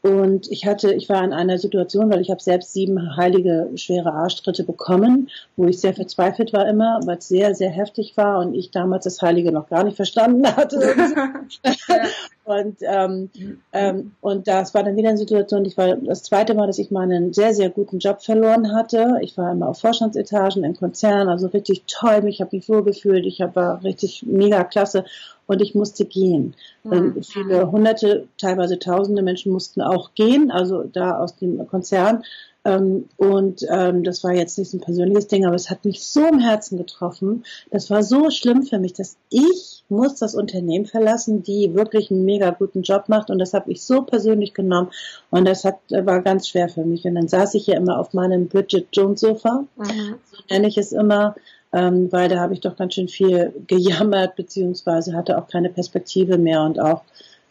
Und 0.04 0.50
ich 0.50 0.66
hatte, 0.66 0.94
ich 0.94 1.10
war 1.10 1.24
in 1.24 1.32
einer 1.32 1.60
Situation, 1.60 2.10
weil 2.10 2.22
ich 2.22 2.32
habe 2.32 2.42
selbst 2.42 2.74
sieben 2.74 3.16
heilige 3.18 3.70
schwere 3.76 4.12
Arschtritte 4.14 4.64
bekommen, 4.64 5.30
wo 5.56 5.66
ich 5.66 5.80
sehr 5.80 5.94
verzweifelt 5.94 6.54
war 6.54 6.68
immer, 6.68 7.00
weil 7.06 7.20
es 7.20 7.28
sehr, 7.28 7.54
sehr 7.54 7.70
heftig 7.70 8.18
war 8.18 8.40
und 8.40 8.56
ich 8.56 8.72
damals 8.72 9.04
das 9.04 9.22
Heilige 9.22 9.52
noch 9.52 9.70
gar 9.70 9.84
nicht 9.84 9.96
verstanden 9.96 10.48
hatte. 10.48 10.96
und 12.60 12.78
ähm, 12.82 13.30
ähm, 13.74 14.12
und 14.22 14.48
das 14.48 14.74
war 14.74 14.84
dann 14.84 14.98
wieder 14.98 15.10
eine 15.10 15.18
Situation, 15.18 15.66
ich 15.66 15.78
war 15.78 15.96
das 15.96 16.24
zweite 16.24 16.54
Mal, 16.54 16.68
dass 16.68 16.80
ich 16.80 16.92
mal 16.92 17.04
einen 17.04 17.34
sehr, 17.34 17.54
sehr 17.54 17.70
guten 17.70 18.00
Job 18.00 18.22
verloren 18.22 18.74
hatte. 18.74 19.18
Ich 19.22 19.38
war 19.38 19.52
immer 19.52 19.70
auf 19.70 19.80
Vorstandsetagen 19.80 20.64
in 20.64 20.76
Konzernen, 20.76 21.30
also 21.30 21.48
richtig 21.48 21.84
toll, 21.88 22.24
ich 22.28 22.42
habe 22.42 22.56
mich 22.56 22.68
wohlgefühlt, 22.70 23.26
ich 23.26 23.42
hab, 23.42 23.56
war 23.56 23.84
richtig 23.84 24.24
mega 24.24 24.64
klasse 24.64 25.06
und 25.48 25.62
ich 25.62 25.76
musste 25.76 26.06
gehen. 26.06 26.56
Mhm. 26.84 27.22
Viele 27.24 27.72
hunderte, 27.72 28.28
teilweise 28.38 28.80
tausende 28.80 29.22
Menschen 29.22 29.52
mussten 29.52 29.82
auch 29.82 30.14
gehen, 30.14 30.52
also 30.52 30.84
da 30.84 31.18
aus 31.18 31.36
dem 31.36 31.66
Konzern. 31.68 32.24
Ähm, 32.64 33.10
und 33.18 33.66
ähm, 33.70 34.04
das 34.04 34.24
war 34.24 34.34
jetzt 34.34 34.58
nicht 34.58 34.70
so 34.70 34.78
ein 34.78 34.82
persönliches 34.82 35.28
Ding, 35.28 35.46
aber 35.46 35.56
es 35.56 35.70
hat 35.70 35.84
mich 35.84 36.04
so 36.04 36.28
im 36.28 36.40
Herzen 36.40 36.78
getroffen. 36.78 37.44
Das 37.72 37.90
war 37.90 38.04
so 38.04 38.30
schlimm 38.30 38.64
für 38.64 38.80
mich, 38.80 38.94
dass 38.94 39.18
ich 39.30 39.84
muss 39.90 40.16
das 40.16 40.36
Unternehmen 40.36 40.86
verlassen, 40.86 41.44
die 41.44 41.74
wirklich 41.74 42.12
einen 42.12 42.24
mega 42.24 42.52
guten 42.52 42.84
Job 42.84 43.06
macht. 43.08 43.30
Und 43.30 43.40
das 43.40 43.54
habe 43.54 43.72
ich 43.72 43.84
so 43.84 44.04
persönlich 44.04 44.54
genommen. 44.54 44.90
Und 45.32 45.46
das 45.46 45.66
hat, 45.66 45.80
war 45.90 46.22
ganz 46.22 46.48
schwer 46.48 46.70
für 46.70 46.86
mich. 46.86 47.04
Und 47.06 47.16
dann 47.16 47.28
saß 47.28 47.56
ich 47.56 47.66
hier 47.66 47.76
immer 47.76 48.00
auf 48.00 48.14
meinem 48.14 48.48
Bridget 48.48 48.88
Jones 48.94 49.22
Sofa. 49.22 49.66
Mhm. 49.76 50.16
So 50.32 50.38
nenne 50.50 50.68
ich 50.68 50.78
es 50.78 50.92
immer 50.92 51.36
ähm, 51.74 52.12
weil 52.12 52.30
da 52.30 52.40
habe 52.40 52.54
ich 52.54 52.60
doch 52.60 52.76
ganz 52.76 52.96
schön 52.96 53.08
viel 53.08 53.54
gejammert, 53.68 54.36
beziehungsweise 54.36 55.14
hatte 55.14 55.38
auch 55.38 55.48
keine 55.48 55.70
Perspektive 55.70 56.38
mehr 56.38 56.64
und 56.64 56.82
auch 56.82 57.04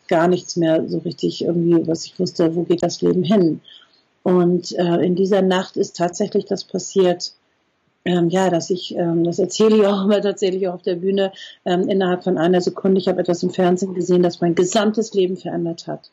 gar 0.09 0.29
nichts 0.29 0.57
mehr 0.57 0.89
so 0.89 0.99
richtig 0.99 1.43
irgendwie, 1.45 1.87
was 1.87 2.05
ich 2.05 2.19
wusste, 2.19 2.55
wo 2.55 2.65
geht 2.65 2.83
das 2.83 3.01
Leben 3.01 3.23
hin. 3.23 3.61
Und 4.23 4.73
äh, 4.73 4.97
in 5.05 5.15
dieser 5.15 5.43
Nacht 5.43 5.77
ist 5.77 5.97
tatsächlich 5.97 6.45
das 6.45 6.65
passiert, 6.65 7.33
ähm, 8.05 8.29
ja, 8.31 8.49
dass 8.51 8.71
ich, 8.71 8.95
ähm, 8.97 9.25
das 9.25 9.39
erzähle 9.39 9.77
ich 9.77 9.87
auch 9.87 10.05
immer 10.05 10.21
tatsächlich 10.21 10.69
auch 10.69 10.75
auf 10.75 10.83
der 10.83 10.97
Bühne, 10.97 11.33
ähm, 11.65 11.89
innerhalb 11.89 12.25
von 12.25 12.39
einer 12.39 12.61
Sekunde, 12.61 13.01
ich 13.01 13.09
habe 13.09 13.21
etwas 13.21 13.43
im 13.43 13.51
Fernsehen 13.51 13.95
gesehen, 13.95 14.23
das 14.23 14.41
mein 14.41 14.55
gesamtes 14.55 15.13
Leben 15.15 15.37
verändert 15.37 15.87
hat. 15.87 16.11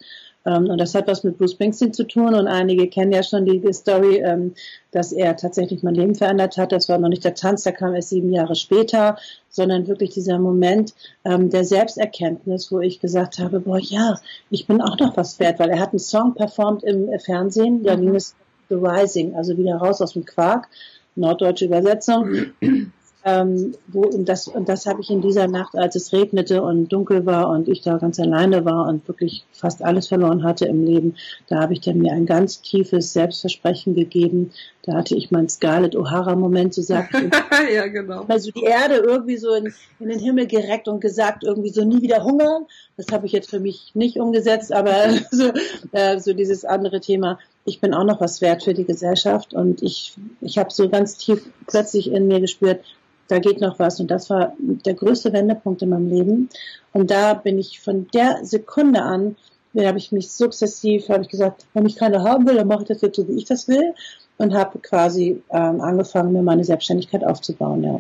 Ähm, 0.48 0.70
und 0.70 0.80
das 0.80 0.96
hat 0.96 1.08
was 1.08 1.24
mit 1.24 1.38
Bruce 1.38 1.52
Springsteen 1.52 1.94
zu 1.94 2.08
tun 2.08 2.34
und 2.34 2.48
einige 2.48 2.88
kennen 2.88 3.12
ja 3.12 3.22
schon 3.22 3.46
die 3.46 3.62
Story, 3.74 4.22
ähm, 4.24 4.54
dass 4.92 5.12
er 5.12 5.36
tatsächlich 5.36 5.84
mein 5.84 5.96
Leben 5.96 6.16
verändert 6.16 6.58
hat. 6.58 6.72
Das 6.72 6.88
war 6.88 6.98
noch 6.98 7.10
nicht 7.10 7.26
der 7.26 7.36
Tanz, 7.36 7.64
der 7.64 7.74
kam 7.74 7.94
erst 7.94 8.10
sieben 8.10 8.32
Jahre 8.32 8.56
später, 8.56 9.18
sondern 9.50 9.88
wirklich 9.88 10.12
dieser 10.12 10.40
Moment 10.40 10.94
ähm, 11.26 11.50
der 11.50 11.66
Selbsterkenntnis, 11.66 12.72
wo 12.72 12.80
ich 12.80 13.02
gesagt 13.02 13.40
habe, 13.40 13.60
boah, 13.60 13.80
ja, 13.80 14.20
ich 14.50 14.66
bin 14.66 14.82
auch 14.82 14.98
noch 14.98 15.18
was 15.18 15.40
wert, 15.40 15.60
weil 15.60 15.70
er 15.70 15.80
hat 15.80 15.90
einen 15.90 16.00
Song 16.00 16.34
performt 16.34 16.84
im 16.84 17.10
Fernsehen, 17.20 17.84
da 17.84 17.96
ging 17.96 18.16
es 18.16 18.34
The 18.70 18.76
Rising, 18.76 19.36
also 19.36 19.58
wieder 19.58 19.76
raus 19.76 20.02
aus 20.02 20.14
dem 20.14 20.26
Quark, 20.26 20.68
norddeutsche 21.16 21.66
Übersetzung. 21.66 22.54
Ähm, 23.28 23.76
wo, 23.88 24.04
und 24.04 24.30
das, 24.30 24.48
und 24.48 24.70
das 24.70 24.86
habe 24.86 25.02
ich 25.02 25.10
in 25.10 25.22
dieser 25.22 25.50
Nacht, 25.50 25.76
als 25.76 25.98
es 25.98 26.14
regnete 26.14 26.62
und 26.64 26.88
dunkel 26.88 27.26
war 27.26 27.50
und 27.50 27.68
ich 27.68 27.82
da 27.82 27.98
ganz 27.98 28.22
alleine 28.22 28.64
war 28.64 28.88
und 28.88 29.06
wirklich 29.10 29.44
fast 29.52 29.84
alles 29.84 30.08
verloren 30.08 30.44
hatte 30.44 30.66
im 30.66 30.86
Leben, 30.86 31.16
da 31.50 31.60
habe 31.60 31.74
ich 31.74 31.82
dann 31.82 31.98
mir 31.98 32.14
ein 32.14 32.26
ganz 32.26 32.62
tiefes 32.62 33.12
Selbstversprechen 33.12 33.96
gegeben. 33.96 34.54
Da 34.84 34.94
hatte 34.94 35.14
ich 35.16 35.30
meinen 35.30 35.50
Scarlett 35.50 35.98
O'Hara-Moment, 35.98 36.74
so 36.74 36.82
sagt 36.82 37.14
ja, 37.74 37.88
genau. 37.88 38.24
Also 38.30 38.50
die 38.52 38.64
Erde 38.64 38.96
irgendwie 38.96 39.36
so 39.36 39.54
in, 39.56 39.74
in, 40.00 40.08
den 40.08 40.20
Himmel 40.20 40.48
gereckt 40.48 40.88
und 40.88 41.02
gesagt, 41.02 41.44
irgendwie 41.44 41.72
so 41.72 41.84
nie 41.84 42.02
wieder 42.02 42.24
hungern. 42.24 42.66
Das 42.96 43.08
habe 43.12 43.26
ich 43.26 43.34
jetzt 43.34 43.50
für 43.50 43.60
mich 43.60 43.92
nicht 43.94 44.22
umgesetzt, 44.22 44.72
aber 44.72 45.10
so, 45.32 45.52
äh, 45.92 46.18
so 46.20 46.32
dieses 46.32 46.64
andere 46.64 47.02
Thema. 47.02 47.40
Ich 47.66 47.82
bin 47.82 47.94
auch 47.94 48.06
noch 48.06 48.22
was 48.22 48.40
wert 48.40 48.64
für 48.64 48.74
die 48.74 48.86
Gesellschaft 48.86 49.54
und 49.54 49.84
ich, 49.84 50.14
ich 50.40 50.58
habe 50.58 50.72
so 50.72 50.88
ganz 50.88 51.18
tief 51.18 51.42
plötzlich 51.68 52.10
in 52.10 52.28
mir 52.30 52.40
gespürt, 52.40 52.80
da 53.28 53.40
geht 53.40 53.62
noch 53.62 53.80
was. 53.80 54.00
Und 54.00 54.12
das 54.12 54.30
war 54.30 54.54
der 54.60 54.94
größte 54.94 55.34
Wendepunkt 55.34 55.82
in 55.82 55.90
meinem 55.90 56.10
Leben. 56.10 56.50
Und 56.94 57.12
da 57.12 57.34
bin 57.34 57.58
ich 57.58 57.80
von 57.80 58.08
der 58.14 58.44
Sekunde 58.44 59.02
an, 59.02 59.36
da 59.74 59.88
habe 59.88 59.98
ich 59.98 60.12
mich 60.12 60.32
sukzessiv, 60.32 61.10
habe 61.10 61.24
ich 61.24 61.30
gesagt, 61.30 61.66
wenn 61.74 61.86
ich 61.86 61.98
keine 61.98 62.24
haben 62.24 62.48
will, 62.48 62.56
dann 62.56 62.68
mache 62.68 62.84
ich 62.84 62.88
das 62.88 63.02
jetzt 63.02 63.16
so, 63.16 63.28
wie 63.28 63.38
ich 63.38 63.46
das 63.46 63.68
will. 63.68 63.94
Und 64.38 64.54
habe 64.54 64.80
quasi 64.80 65.42
ähm, 65.50 65.82
angefangen, 65.82 66.32
mir 66.32 66.44
meine 66.44 66.64
Selbstständigkeit 66.64 67.24
aufzubauen. 67.24 67.84
Ja. 67.84 68.00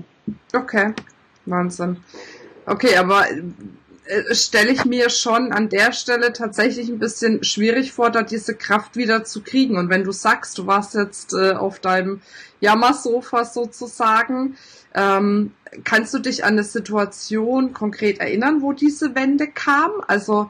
Okay, 0.59 0.93
Wahnsinn. 1.45 1.97
Okay, 2.67 2.95
aber 2.95 3.25
äh, 4.07 4.35
stelle 4.35 4.71
ich 4.71 4.85
mir 4.85 5.09
schon 5.09 5.51
an 5.51 5.69
der 5.69 5.91
Stelle 5.91 6.33
tatsächlich 6.33 6.89
ein 6.89 6.99
bisschen 6.99 7.43
schwierig 7.43 7.91
vor, 7.91 8.09
da 8.09 8.23
diese 8.23 8.55
Kraft 8.55 8.95
wieder 8.95 9.23
zu 9.23 9.41
kriegen. 9.41 9.77
Und 9.77 9.89
wenn 9.89 10.03
du 10.03 10.11
sagst, 10.11 10.57
du 10.57 10.67
warst 10.67 10.95
jetzt 10.95 11.33
äh, 11.33 11.51
auf 11.51 11.79
deinem 11.79 12.21
Jammersofa 12.59 13.45
sozusagen, 13.45 14.57
ähm, 14.93 15.51
kannst 15.83 16.13
du 16.13 16.19
dich 16.19 16.43
an 16.43 16.53
eine 16.53 16.63
Situation 16.63 17.73
konkret 17.73 18.19
erinnern, 18.19 18.61
wo 18.61 18.73
diese 18.73 19.15
Wende 19.15 19.47
kam? 19.47 19.91
Also 20.07 20.49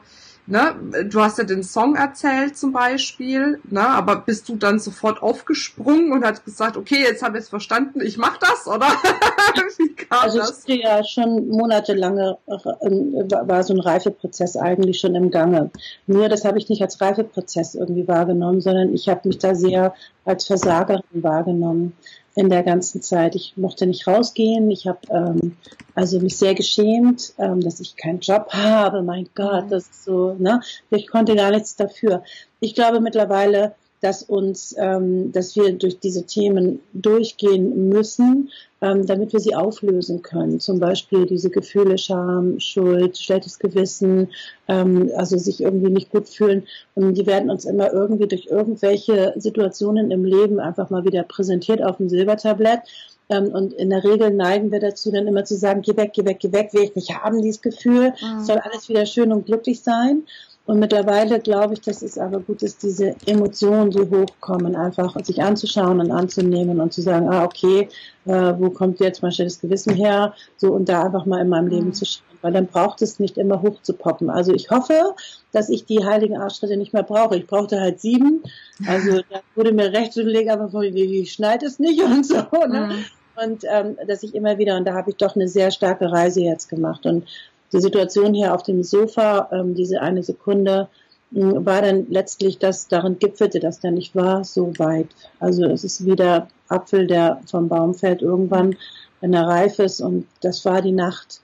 Ne? 0.50 1.04
Du 1.10 1.20
hast 1.20 1.36
ja 1.36 1.44
den 1.44 1.62
Song 1.62 1.94
erzählt 1.94 2.56
zum 2.56 2.72
Beispiel, 2.72 3.60
ne? 3.68 3.86
aber 3.86 4.16
bist 4.16 4.48
du 4.48 4.56
dann 4.56 4.78
sofort 4.78 5.22
aufgesprungen 5.22 6.10
und 6.10 6.24
hast 6.24 6.42
gesagt, 6.46 6.78
okay, 6.78 7.02
jetzt 7.02 7.22
habe 7.22 7.36
ich 7.36 7.44
es 7.44 7.50
verstanden, 7.50 8.00
ich 8.00 8.16
mache 8.16 8.38
das, 8.40 8.66
oder? 8.66 8.86
Wie 9.76 9.94
kam 9.94 10.20
also 10.20 10.38
das? 10.38 10.62
Ich 10.64 10.82
ja 10.82 11.04
schon 11.04 11.48
monatelange 11.48 12.38
äh, 12.46 12.54
war 12.54 13.62
so 13.62 13.74
ein 13.74 13.80
Reifeprozess 13.80 14.56
eigentlich 14.56 15.00
schon 15.00 15.14
im 15.14 15.30
Gange. 15.30 15.70
Nur 16.06 16.30
das 16.30 16.46
habe 16.46 16.56
ich 16.56 16.70
nicht 16.70 16.80
als 16.80 16.98
Reifeprozess 16.98 17.74
irgendwie 17.74 18.08
wahrgenommen, 18.08 18.62
sondern 18.62 18.94
ich 18.94 19.06
habe 19.10 19.28
mich 19.28 19.36
da 19.36 19.54
sehr 19.54 19.92
als 20.28 20.46
Versagerin 20.46 21.02
wahrgenommen 21.12 21.94
in 22.34 22.50
der 22.50 22.62
ganzen 22.62 23.02
Zeit. 23.02 23.34
Ich 23.34 23.56
mochte 23.56 23.86
nicht 23.86 24.06
rausgehen. 24.06 24.70
Ich 24.70 24.86
habe 24.86 25.00
ähm, 25.10 25.56
also 25.94 26.20
mich 26.20 26.36
sehr 26.36 26.54
geschämt, 26.54 27.32
ähm, 27.38 27.60
dass 27.60 27.80
ich 27.80 27.96
keinen 27.96 28.20
Job 28.20 28.48
habe. 28.52 29.02
Mein 29.02 29.28
Gott, 29.34 29.66
mhm. 29.66 29.70
das 29.70 29.84
ist 29.88 30.04
so, 30.04 30.34
ne? 30.38 30.60
Ich 30.90 31.08
konnte 31.08 31.34
gar 31.34 31.50
nichts 31.50 31.76
dafür. 31.76 32.22
Ich 32.60 32.74
glaube 32.74 33.00
mittlerweile, 33.00 33.74
dass 34.00 34.22
uns, 34.22 34.76
ähm, 34.78 35.32
dass 35.32 35.56
wir 35.56 35.72
durch 35.72 35.98
diese 35.98 36.24
Themen 36.24 36.80
durchgehen 36.92 37.88
müssen, 37.88 38.50
ähm, 38.80 39.06
damit 39.06 39.32
wir 39.32 39.40
sie 39.40 39.54
auflösen 39.54 40.22
können. 40.22 40.60
Zum 40.60 40.78
Beispiel 40.78 41.26
diese 41.26 41.50
Gefühle 41.50 41.98
Scham, 41.98 42.60
Schuld, 42.60 43.18
schlechtes 43.18 43.58
Gewissen, 43.58 44.28
ähm, 44.68 45.10
also 45.16 45.36
sich 45.36 45.60
irgendwie 45.60 45.90
nicht 45.90 46.10
gut 46.10 46.28
fühlen. 46.28 46.66
Und 46.94 47.14
die 47.14 47.26
werden 47.26 47.50
uns 47.50 47.64
immer 47.64 47.92
irgendwie 47.92 48.28
durch 48.28 48.46
irgendwelche 48.46 49.34
Situationen 49.36 50.10
im 50.10 50.24
Leben 50.24 50.60
einfach 50.60 50.90
mal 50.90 51.04
wieder 51.04 51.22
präsentiert 51.24 51.82
auf 51.82 51.96
dem 51.96 52.08
Silbertablett. 52.08 52.80
Ähm, 53.28 53.48
und 53.48 53.72
in 53.72 53.90
der 53.90 54.04
Regel 54.04 54.30
neigen 54.30 54.70
wir 54.70 54.80
dazu, 54.80 55.10
dann 55.10 55.26
immer 55.26 55.44
zu 55.44 55.56
sagen, 55.56 55.82
geh 55.82 55.96
weg, 55.96 56.12
geh 56.14 56.24
weg, 56.24 56.38
geh 56.40 56.52
weg, 56.52 56.70
will 56.72 56.82
ich 56.82 56.94
nicht 56.94 57.14
haben, 57.14 57.42
dieses 57.42 57.60
Gefühl, 57.60 58.12
mhm. 58.20 58.44
soll 58.44 58.58
alles 58.58 58.88
wieder 58.88 59.06
schön 59.06 59.32
und 59.32 59.46
glücklich 59.46 59.82
sein. 59.82 60.22
Und 60.68 60.80
mittlerweile 60.80 61.40
glaube 61.40 61.72
ich, 61.72 61.80
dass 61.80 62.02
es 62.02 62.18
aber 62.18 62.40
gut 62.40 62.62
ist, 62.62 62.82
diese 62.82 63.16
Emotionen, 63.24 63.90
die 63.90 64.00
hochkommen, 64.00 64.76
einfach 64.76 65.16
sich 65.24 65.42
anzuschauen 65.42 65.98
und 65.98 66.10
anzunehmen 66.10 66.78
und 66.78 66.92
zu 66.92 67.00
sagen, 67.00 67.26
ah, 67.30 67.42
okay, 67.42 67.88
äh, 68.26 68.52
wo 68.58 68.68
kommt 68.68 69.00
jetzt 69.00 69.22
mein 69.22 69.32
schlechtes 69.32 69.62
Gewissen 69.62 69.94
her? 69.94 70.34
So 70.58 70.74
und 70.74 70.90
da 70.90 71.04
einfach 71.04 71.24
mal 71.24 71.40
in 71.40 71.48
meinem 71.48 71.68
Leben 71.68 71.86
mhm. 71.86 71.92
zu 71.94 72.04
schauen. 72.04 72.36
Weil 72.42 72.52
dann 72.52 72.66
braucht 72.66 73.00
es 73.00 73.18
nicht 73.18 73.38
immer 73.38 73.62
hoch 73.62 73.80
zu 73.80 73.94
poppen. 73.94 74.28
Also 74.28 74.52
ich 74.52 74.68
hoffe, 74.68 75.14
dass 75.52 75.70
ich 75.70 75.86
die 75.86 76.04
heiligen 76.04 76.36
Arschtritte 76.36 76.76
nicht 76.76 76.92
mehr 76.92 77.02
brauche. 77.02 77.38
Ich 77.38 77.46
brauchte 77.46 77.80
halt 77.80 77.98
sieben. 77.98 78.42
Also 78.86 79.22
da 79.30 79.40
wurde 79.54 79.72
mir 79.72 79.90
recht 79.94 80.12
zulegen, 80.12 80.50
aber 80.50 80.68
die 80.82 81.24
schneit 81.24 81.62
es 81.62 81.78
nicht 81.78 82.02
und 82.04 82.26
so. 82.26 82.44
Ne? 82.68 82.90
Mhm. 82.92 83.42
Und 83.42 83.64
ähm, 83.72 83.96
dass 84.06 84.22
ich 84.22 84.34
immer 84.34 84.58
wieder, 84.58 84.76
und 84.76 84.84
da 84.84 84.92
habe 84.92 85.12
ich 85.12 85.16
doch 85.16 85.34
eine 85.34 85.48
sehr 85.48 85.70
starke 85.70 86.12
Reise 86.12 86.42
jetzt 86.42 86.68
gemacht. 86.68 87.06
Und 87.06 87.24
die 87.72 87.80
Situation 87.80 88.34
hier 88.34 88.54
auf 88.54 88.62
dem 88.62 88.82
Sofa, 88.82 89.48
ähm, 89.52 89.74
diese 89.74 90.00
eine 90.00 90.22
Sekunde, 90.22 90.88
äh, 91.34 91.40
war 91.40 91.82
dann 91.82 92.06
letztlich 92.08 92.58
das, 92.58 92.88
darin 92.88 93.18
gipfelte 93.18 93.60
das 93.60 93.80
dann, 93.80 93.96
ich 93.96 94.14
war 94.14 94.44
so 94.44 94.72
weit. 94.78 95.08
Also 95.40 95.64
es 95.64 95.84
ist 95.84 96.04
wieder 96.04 96.48
Apfel, 96.68 97.06
der 97.06 97.40
vom 97.50 97.68
Baum 97.68 97.94
fällt 97.94 98.22
irgendwann, 98.22 98.76
wenn 99.20 99.34
er 99.34 99.46
reif 99.46 99.78
ist. 99.78 100.00
Und 100.00 100.26
das 100.40 100.64
war 100.64 100.82
die 100.82 100.92
Nacht, 100.92 101.40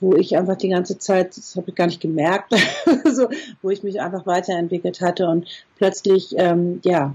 wo 0.00 0.14
ich 0.14 0.36
einfach 0.36 0.56
die 0.56 0.68
ganze 0.68 0.98
Zeit, 0.98 1.36
das 1.36 1.56
habe 1.56 1.70
ich 1.70 1.74
gar 1.76 1.86
nicht 1.86 2.00
gemerkt, 2.00 2.54
so, 3.12 3.28
wo 3.62 3.70
ich 3.70 3.82
mich 3.82 4.00
einfach 4.00 4.26
weiterentwickelt 4.26 5.00
hatte. 5.00 5.28
Und 5.28 5.46
plötzlich, 5.76 6.34
ähm, 6.36 6.80
ja, 6.84 7.14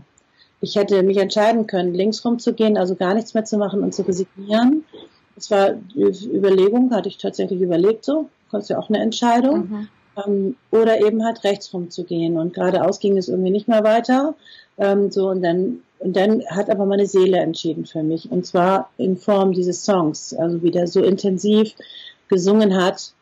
ich 0.61 0.75
hätte 0.75 1.01
mich 1.03 1.17
entscheiden 1.17 1.67
können, 1.67 1.93
links 1.93 2.23
rumzugehen, 2.23 2.77
also 2.77 2.95
gar 2.95 3.13
nichts 3.13 3.33
mehr 3.33 3.45
zu 3.45 3.57
machen 3.57 3.83
und 3.83 3.93
zu 3.93 4.03
resignieren. 4.03 4.85
Es 5.35 5.51
war 5.51 5.75
Überlegung, 5.95 6.91
hatte 6.91 7.09
ich 7.09 7.17
tatsächlich 7.17 7.59
überlegt 7.61 8.05
so, 8.05 8.29
kostet 8.49 8.71
ja 8.71 8.79
auch 8.79 8.89
eine 8.89 8.99
Entscheidung. 8.99 9.69
Mhm. 9.69 9.87
Ähm, 10.25 10.55
oder 10.71 11.01
eben 11.05 11.23
halt 11.23 11.43
rechts 11.43 11.73
rumzugehen. 11.73 12.37
Und 12.37 12.53
geradeaus 12.53 12.99
ging 12.99 13.17
es 13.17 13.27
irgendwie 13.27 13.51
nicht 13.51 13.67
mehr 13.67 13.83
weiter. 13.83 14.35
Ähm, 14.77 15.11
so 15.11 15.29
und 15.29 15.41
dann 15.41 15.81
und 15.99 16.15
dann 16.15 16.43
hat 16.49 16.69
aber 16.69 16.85
meine 16.85 17.07
Seele 17.07 17.37
entschieden 17.37 17.85
für 17.85 18.03
mich. 18.03 18.29
Und 18.31 18.45
zwar 18.45 18.89
in 18.97 19.17
Form 19.17 19.53
dieses 19.53 19.83
Songs, 19.83 20.33
also 20.33 20.61
wie 20.61 20.71
der 20.71 20.87
so 20.87 21.01
intensiv 21.01 21.73
gesungen 22.27 22.75
hat. 22.75 23.13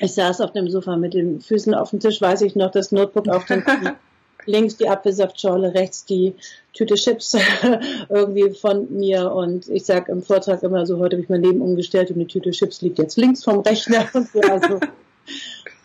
Ich 0.00 0.14
saß 0.14 0.40
auf 0.40 0.52
dem 0.52 0.70
Sofa 0.70 0.96
mit 0.96 1.14
den 1.14 1.40
Füßen 1.40 1.74
auf 1.74 1.90
dem 1.90 2.00
Tisch, 2.00 2.20
weiß 2.20 2.42
ich 2.42 2.56
noch, 2.56 2.70
das 2.70 2.92
Notebook 2.92 3.28
auf 3.28 3.44
dem. 3.46 3.64
links 4.46 4.76
die 4.76 4.88
Apfelsaftschorle, 4.88 5.74
rechts 5.74 6.04
die 6.04 6.34
Tüte 6.74 6.94
Chips 6.94 7.36
irgendwie 8.08 8.50
von 8.50 8.92
mir. 8.92 9.32
Und 9.32 9.68
ich 9.68 9.84
sage 9.84 10.12
im 10.12 10.22
Vortrag 10.22 10.62
immer 10.62 10.86
so, 10.86 10.98
heute 10.98 11.16
habe 11.16 11.22
ich 11.22 11.28
mein 11.28 11.42
Leben 11.42 11.60
umgestellt 11.60 12.10
und 12.10 12.18
die 12.18 12.26
Tüte 12.26 12.50
Chips 12.50 12.80
liegt 12.82 12.98
jetzt 12.98 13.16
links 13.16 13.44
vom 13.44 13.60
Rechner. 13.60 14.06
Und, 14.14 14.28
so, 14.32 14.40
also. 14.40 14.80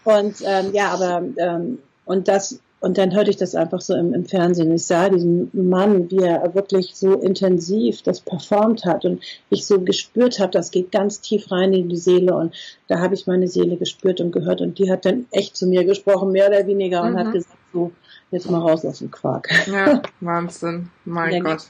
und 0.06 0.36
ähm, 0.46 0.74
ja, 0.74 0.90
aber 0.90 1.24
ähm, 1.38 1.80
und 2.06 2.28
das 2.28 2.60
und 2.80 2.98
dann 2.98 3.14
hörte 3.14 3.30
ich 3.30 3.38
das 3.38 3.56
einfach 3.56 3.82
so 3.82 3.96
im, 3.96 4.14
im, 4.14 4.26
Fernsehen. 4.26 4.72
Ich 4.72 4.86
sah 4.86 5.10
diesen 5.10 5.50
Mann, 5.54 6.12
wie 6.12 6.20
er 6.20 6.54
wirklich 6.54 6.96
so 6.96 7.14
intensiv 7.14 8.04
das 8.04 8.22
performt 8.22 8.86
hat 8.86 9.04
und 9.04 9.24
ich 9.50 9.66
so 9.66 9.82
gespürt 9.82 10.40
habe, 10.40 10.52
das 10.52 10.70
geht 10.70 10.92
ganz 10.92 11.22
tief 11.22 11.52
rein 11.52 11.74
in 11.74 11.90
die 11.90 11.98
Seele 11.98 12.36
und 12.36 12.54
da 12.88 13.00
habe 13.00 13.16
ich 13.16 13.26
meine 13.26 13.48
Seele 13.48 13.78
gespürt 13.78 14.22
und 14.22 14.32
gehört 14.32 14.62
und 14.62 14.78
die 14.78 14.92
hat 14.92 15.06
dann 15.06 15.26
echt 15.32 15.58
zu 15.58 15.66
mir 15.68 15.86
gesprochen, 15.86 16.32
mehr 16.32 16.48
oder 16.50 16.68
weniger 16.68 17.02
und 17.02 17.14
mhm. 17.14 17.18
hat 17.18 17.32
gesagt, 17.32 17.58
so, 17.74 17.92
jetzt 18.32 18.50
mal 18.50 18.60
raus 18.60 18.86
aus 18.86 19.00
dem 19.00 19.10
Quark. 19.10 19.50
Ja, 19.68 20.02
Wahnsinn, 20.22 20.90
mein 21.06 21.44
Gott. 21.44 21.66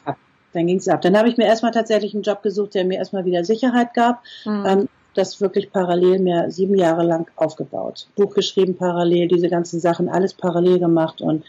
Dann 0.53 0.67
ging 0.67 0.77
es 0.77 0.87
ab. 0.87 1.01
Dann 1.01 1.17
habe 1.17 1.29
ich 1.29 1.37
mir 1.37 1.45
erstmal 1.45 1.71
tatsächlich 1.71 2.13
einen 2.13 2.23
Job 2.23 2.41
gesucht, 2.41 2.73
der 2.73 2.83
mir 2.85 2.97
erstmal 2.97 3.25
wieder 3.25 3.43
Sicherheit 3.43 3.93
gab. 3.93 4.23
Mhm. 4.45 4.65
Ähm, 4.65 4.89
das 5.17 5.41
wirklich 5.41 5.71
parallel 5.71 6.19
mehr 6.19 6.51
sieben 6.51 6.75
Jahre 6.75 7.03
lang 7.03 7.27
aufgebaut. 7.35 8.07
Buch 8.15 8.33
geschrieben 8.33 8.75
parallel, 8.75 9.27
diese 9.27 9.49
ganzen 9.49 9.79
Sachen, 9.79 10.09
alles 10.09 10.33
parallel 10.33 10.79
gemacht 10.79 11.21
und 11.21 11.43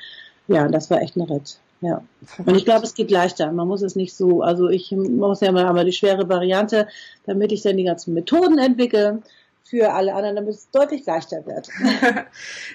ja, 0.49 0.69
das 0.69 0.91
war 0.91 1.03
echt 1.03 1.17
ein 1.17 1.23
Ritt. 1.23 1.59
Ja. 1.81 2.03
Und 2.45 2.57
ich 2.57 2.65
glaube, 2.65 2.85
es 2.85 2.95
geht 2.95 3.11
leichter. 3.11 3.53
Man 3.53 3.69
muss 3.69 3.83
es 3.83 3.95
nicht 3.95 4.15
so, 4.15 4.43
also 4.43 4.69
ich 4.69 4.91
muss 4.93 5.41
ja 5.41 5.53
mal 5.53 5.67
aber 5.67 5.85
die 5.85 5.93
schwere 5.93 6.29
Variante, 6.29 6.89
damit 7.27 7.53
ich 7.53 7.63
dann 7.63 7.77
die 7.77 7.85
ganzen 7.85 8.15
Methoden 8.15 8.59
entwickle, 8.59 9.23
für 9.69 9.93
alle 9.93 10.15
anderen, 10.15 10.37
damit 10.37 10.55
es 10.55 10.71
deutlich 10.71 11.05
leichter 11.05 11.45
wird. 11.45 11.69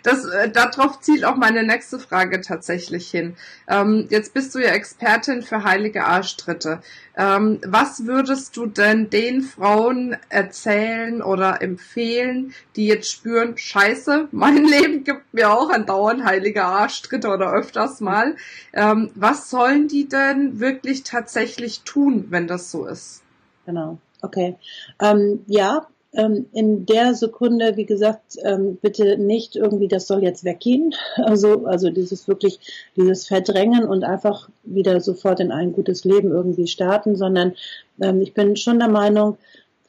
das, 0.03 0.25
äh, 0.25 0.49
darauf 0.51 0.99
zielt 0.99 1.25
auch 1.25 1.35
meine 1.35 1.63
nächste 1.63 1.97
Frage 1.97 2.41
tatsächlich 2.41 3.09
hin. 3.09 3.35
Ähm, 3.67 4.07
jetzt 4.09 4.33
bist 4.33 4.53
du 4.53 4.59
ja 4.59 4.69
Expertin 4.69 5.41
für 5.41 5.63
heilige 5.63 6.05
Arschtritte. 6.05 6.81
Ähm, 7.17 7.59
was 7.65 8.05
würdest 8.05 8.55
du 8.57 8.67
denn 8.67 9.09
den 9.09 9.41
Frauen 9.41 10.17
erzählen 10.29 11.23
oder 11.23 11.61
empfehlen, 11.63 12.53
die 12.75 12.85
jetzt 12.85 13.09
spüren, 13.09 13.57
scheiße, 13.57 14.27
mein 14.31 14.63
Leben 14.63 15.03
gibt 15.03 15.33
mir 15.33 15.51
auch 15.51 15.71
andauernd 15.71 16.23
heilige 16.23 16.63
Arschtritte 16.63 17.29
oder 17.29 17.51
öfters 17.53 18.01
mal. 18.01 18.35
Ähm, 18.71 19.09
was 19.15 19.49
sollen 19.49 19.87
die 19.87 20.07
denn 20.07 20.59
wirklich 20.59 21.03
tatsächlich 21.03 21.81
tun, 21.81 22.27
wenn 22.29 22.47
das 22.47 22.69
so 22.69 22.85
ist? 22.85 23.23
Genau. 23.65 23.97
Okay. 24.21 24.55
Ähm, 25.01 25.43
ja, 25.47 25.87
ähm, 26.13 26.45
in 26.53 26.85
der 26.85 27.13
Sekunde, 27.15 27.75
wie 27.75 27.85
gesagt, 27.85 28.37
ähm, 28.43 28.77
bitte 28.81 29.17
nicht 29.17 29.55
irgendwie, 29.55 29.87
das 29.87 30.07
soll 30.07 30.23
jetzt 30.23 30.43
weggehen. 30.43 30.93
Also, 31.15 31.65
also 31.65 31.89
dieses 31.89 32.27
wirklich, 32.27 32.59
dieses 32.95 33.27
Verdrängen 33.27 33.85
und 33.85 34.03
einfach 34.03 34.49
wieder 34.63 34.99
sofort 34.99 35.39
in 35.39 35.51
ein 35.51 35.73
gutes 35.73 36.03
Leben 36.05 36.31
irgendwie 36.31 36.67
starten, 36.67 37.15
sondern 37.15 37.53
ähm, 38.01 38.21
ich 38.21 38.33
bin 38.33 38.55
schon 38.55 38.79
der 38.79 38.89
Meinung, 38.89 39.37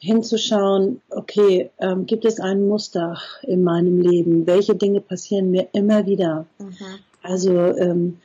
hinzuschauen, 0.05 1.01
okay, 1.11 1.71
ähm, 1.79 2.05
gibt 2.05 2.27
es 2.27 2.39
ein 2.39 2.69
Muster 2.69 3.19
in 3.43 3.63
meinem 3.63 4.01
Leben? 4.01 4.47
Welche 4.47 4.75
Dinge 4.75 5.01
passieren 5.01 5.51
mir 5.51 5.69
immer 5.73 6.07
wieder? 6.07 6.47
Mhm. 6.59 6.75
Also 7.23 7.53
ähm, 7.53 8.19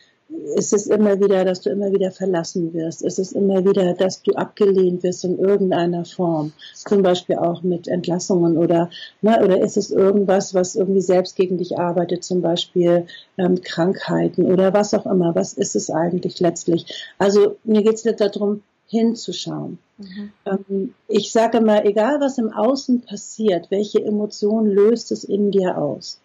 ist 0.55 0.73
es 0.73 0.87
immer 0.87 1.19
wieder, 1.19 1.43
dass 1.43 1.61
du 1.61 1.69
immer 1.69 1.91
wieder 1.91 2.11
verlassen 2.11 2.73
wirst. 2.73 3.01
Ist 3.01 3.19
es 3.19 3.31
immer 3.31 3.65
wieder, 3.65 3.93
dass 3.93 4.21
du 4.21 4.33
abgelehnt 4.33 5.03
wirst 5.03 5.25
in 5.25 5.39
irgendeiner 5.39 6.05
Form. 6.05 6.53
Zum 6.75 7.01
Beispiel 7.01 7.37
auch 7.37 7.63
mit 7.63 7.87
Entlassungen 7.87 8.57
oder, 8.57 8.89
ne, 9.21 9.43
oder 9.43 9.61
ist 9.61 9.77
es 9.77 9.91
irgendwas, 9.91 10.53
was 10.53 10.75
irgendwie 10.75 11.01
selbst 11.01 11.35
gegen 11.35 11.57
dich 11.57 11.79
arbeitet, 11.79 12.23
zum 12.23 12.41
Beispiel 12.41 13.05
ähm, 13.37 13.61
Krankheiten 13.61 14.45
oder 14.45 14.73
was 14.73 14.93
auch 14.93 15.05
immer. 15.05 15.33
Was 15.35 15.53
ist 15.53 15.75
es 15.75 15.89
eigentlich 15.89 16.39
letztlich? 16.39 16.85
Also 17.17 17.57
mir 17.63 17.81
geht 17.81 17.95
es 17.95 18.05
nicht 18.05 18.21
darum, 18.21 18.61
hinzuschauen. 18.87 19.77
Mhm. 19.97 20.31
Ähm, 20.45 20.93
ich 21.07 21.31
sage 21.31 21.61
mal, 21.61 21.85
egal 21.85 22.19
was 22.19 22.37
im 22.37 22.51
Außen 22.51 23.01
passiert, 23.01 23.69
welche 23.69 24.03
Emotion 24.03 24.65
löst 24.65 25.11
es 25.11 25.23
in 25.23 25.51
dir 25.51 25.77
aus? 25.77 26.19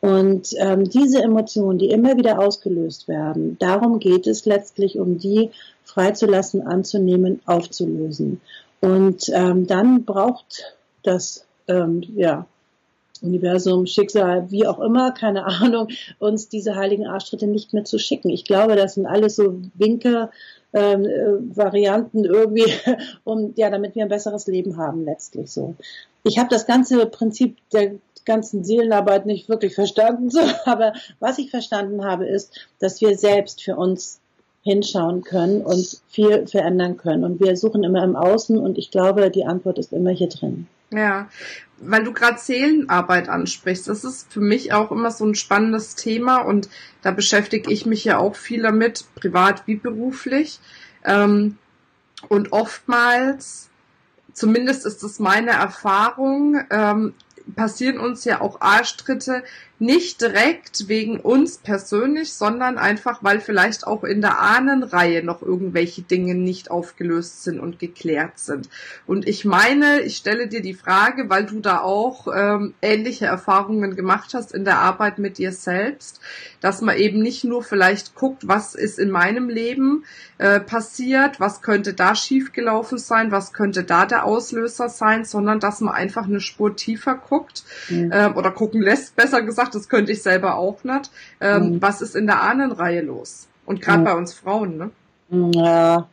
Und 0.00 0.50
ähm, 0.58 0.84
diese 0.84 1.22
Emotionen, 1.22 1.78
die 1.78 1.90
immer 1.90 2.16
wieder 2.16 2.38
ausgelöst 2.38 3.08
werden, 3.08 3.56
darum 3.58 3.98
geht 3.98 4.26
es 4.26 4.44
letztlich, 4.44 4.98
um 4.98 5.18
die 5.18 5.50
freizulassen, 5.84 6.62
anzunehmen, 6.62 7.40
aufzulösen. 7.46 8.40
Und 8.80 9.30
ähm, 9.32 9.66
dann 9.66 10.04
braucht 10.04 10.76
das 11.02 11.46
ähm, 11.66 12.02
ja, 12.14 12.46
Universum, 13.22 13.86
Schicksal, 13.86 14.50
wie 14.50 14.66
auch 14.66 14.78
immer, 14.78 15.12
keine 15.12 15.44
Ahnung, 15.62 15.88
uns 16.18 16.48
diese 16.48 16.76
heiligen 16.76 17.06
Arschtritte 17.06 17.46
nicht 17.46 17.72
mehr 17.72 17.84
zu 17.84 17.98
schicken. 17.98 18.30
Ich 18.30 18.44
glaube, 18.44 18.76
das 18.76 18.94
sind 18.94 19.06
alles 19.06 19.36
so 19.36 19.60
Winke, 19.74 20.30
ähm, 20.72 21.04
äh, 21.04 21.56
Varianten 21.56 22.24
irgendwie, 22.24 22.72
um 23.24 23.54
ja, 23.56 23.70
damit 23.70 23.94
wir 23.94 24.02
ein 24.02 24.08
besseres 24.08 24.46
Leben 24.46 24.76
haben 24.76 25.04
letztlich 25.04 25.50
so. 25.50 25.74
Ich 26.22 26.38
habe 26.38 26.50
das 26.50 26.66
ganze 26.66 27.06
Prinzip 27.06 27.56
der 27.72 27.92
ganzen 28.26 28.64
Seelenarbeit 28.64 29.24
nicht 29.24 29.48
wirklich 29.48 29.74
verstanden, 29.74 30.30
aber 30.66 30.92
was 31.20 31.38
ich 31.38 31.50
verstanden 31.50 32.04
habe, 32.04 32.26
ist, 32.26 32.68
dass 32.78 33.00
wir 33.00 33.16
selbst 33.16 33.62
für 33.62 33.76
uns 33.76 34.20
hinschauen 34.62 35.22
können 35.22 35.62
und 35.62 36.00
viel 36.08 36.46
verändern 36.46 36.96
können. 36.96 37.24
Und 37.24 37.40
wir 37.40 37.56
suchen 37.56 37.84
immer 37.84 38.02
im 38.02 38.16
Außen 38.16 38.58
und 38.58 38.78
ich 38.78 38.90
glaube, 38.90 39.30
die 39.30 39.46
Antwort 39.46 39.78
ist 39.78 39.92
immer 39.92 40.10
hier 40.10 40.28
drin. 40.28 40.66
Ja, 40.90 41.28
weil 41.78 42.04
du 42.04 42.12
gerade 42.12 42.38
Seelenarbeit 42.38 43.28
ansprichst, 43.28 43.88
das 43.88 44.04
ist 44.04 44.32
für 44.32 44.40
mich 44.40 44.72
auch 44.72 44.90
immer 44.90 45.10
so 45.10 45.24
ein 45.24 45.34
spannendes 45.34 45.94
Thema 45.94 46.38
und 46.38 46.68
da 47.02 47.10
beschäftige 47.10 47.70
ich 47.70 47.86
mich 47.86 48.04
ja 48.04 48.18
auch 48.18 48.34
viel 48.34 48.62
damit, 48.62 49.04
privat 49.14 49.66
wie 49.66 49.76
beruflich. 49.76 50.58
Ähm, 51.04 51.58
und 52.28 52.52
oftmals, 52.52 53.68
zumindest 54.32 54.86
ist 54.86 55.02
das 55.02 55.18
meine 55.18 55.52
Erfahrung, 55.52 56.60
ähm, 56.70 57.14
passieren 57.54 57.98
uns 57.98 58.24
ja 58.24 58.40
auch 58.40 58.60
Arschtritte 58.60 59.44
nicht 59.78 60.22
direkt 60.22 60.88
wegen 60.88 61.20
uns 61.20 61.58
persönlich, 61.58 62.32
sondern 62.32 62.78
einfach, 62.78 63.22
weil 63.22 63.40
vielleicht 63.40 63.86
auch 63.86 64.04
in 64.04 64.22
der 64.22 64.40
Ahnenreihe 64.40 65.22
noch 65.22 65.42
irgendwelche 65.42 66.02
Dinge 66.02 66.34
nicht 66.34 66.70
aufgelöst 66.70 67.42
sind 67.42 67.60
und 67.60 67.78
geklärt 67.78 68.38
sind. 68.38 68.70
Und 69.06 69.28
ich 69.28 69.44
meine, 69.44 70.00
ich 70.00 70.16
stelle 70.16 70.48
dir 70.48 70.62
die 70.62 70.74
Frage, 70.74 71.28
weil 71.28 71.44
du 71.44 71.60
da 71.60 71.80
auch 71.80 72.26
ähm, 72.34 72.74
ähnliche 72.80 73.26
Erfahrungen 73.26 73.96
gemacht 73.96 74.32
hast 74.32 74.54
in 74.54 74.64
der 74.64 74.78
Arbeit 74.78 75.18
mit 75.18 75.36
dir 75.36 75.52
selbst, 75.52 76.20
dass 76.60 76.80
man 76.80 76.96
eben 76.96 77.20
nicht 77.20 77.44
nur 77.44 77.62
vielleicht 77.62 78.14
guckt, 78.14 78.48
was 78.48 78.74
ist 78.74 78.98
in 78.98 79.10
meinem 79.10 79.48
Leben 79.48 80.04
äh, 80.38 80.60
passiert, 80.60 81.38
was 81.38 81.60
könnte 81.62 81.92
da 81.94 82.14
schiefgelaufen 82.14 82.98
sein, 82.98 83.30
was 83.30 83.52
könnte 83.52 83.84
da 83.84 84.06
der 84.06 84.24
Auslöser 84.24 84.88
sein, 84.88 85.24
sondern 85.24 85.60
dass 85.60 85.80
man 85.80 85.94
einfach 85.94 86.24
eine 86.24 86.40
Spur 86.40 86.76
tiefer 86.76 87.14
guckt 87.14 87.64
mhm. 87.88 88.10
äh, 88.10 88.28
oder 88.28 88.50
gucken 88.50 88.80
lässt, 88.80 89.16
besser 89.16 89.42
gesagt, 89.42 89.65
gesagt, 89.66 89.74
das 89.74 89.88
könnte 89.88 90.12
ich 90.12 90.22
selber 90.22 90.56
auch 90.56 90.84
nicht. 90.84 91.10
Ähm, 91.40 91.74
mhm. 91.74 91.82
Was 91.82 92.02
ist 92.02 92.16
in 92.16 92.26
der 92.26 92.42
Ahnenreihe 92.42 93.02
los? 93.02 93.48
Und 93.64 93.82
gerade 93.82 94.00
mhm. 94.00 94.04
bei 94.04 94.14
uns 94.14 94.34
Frauen, 94.34 94.76
ne? 94.76 94.90
Ja, 95.28 96.08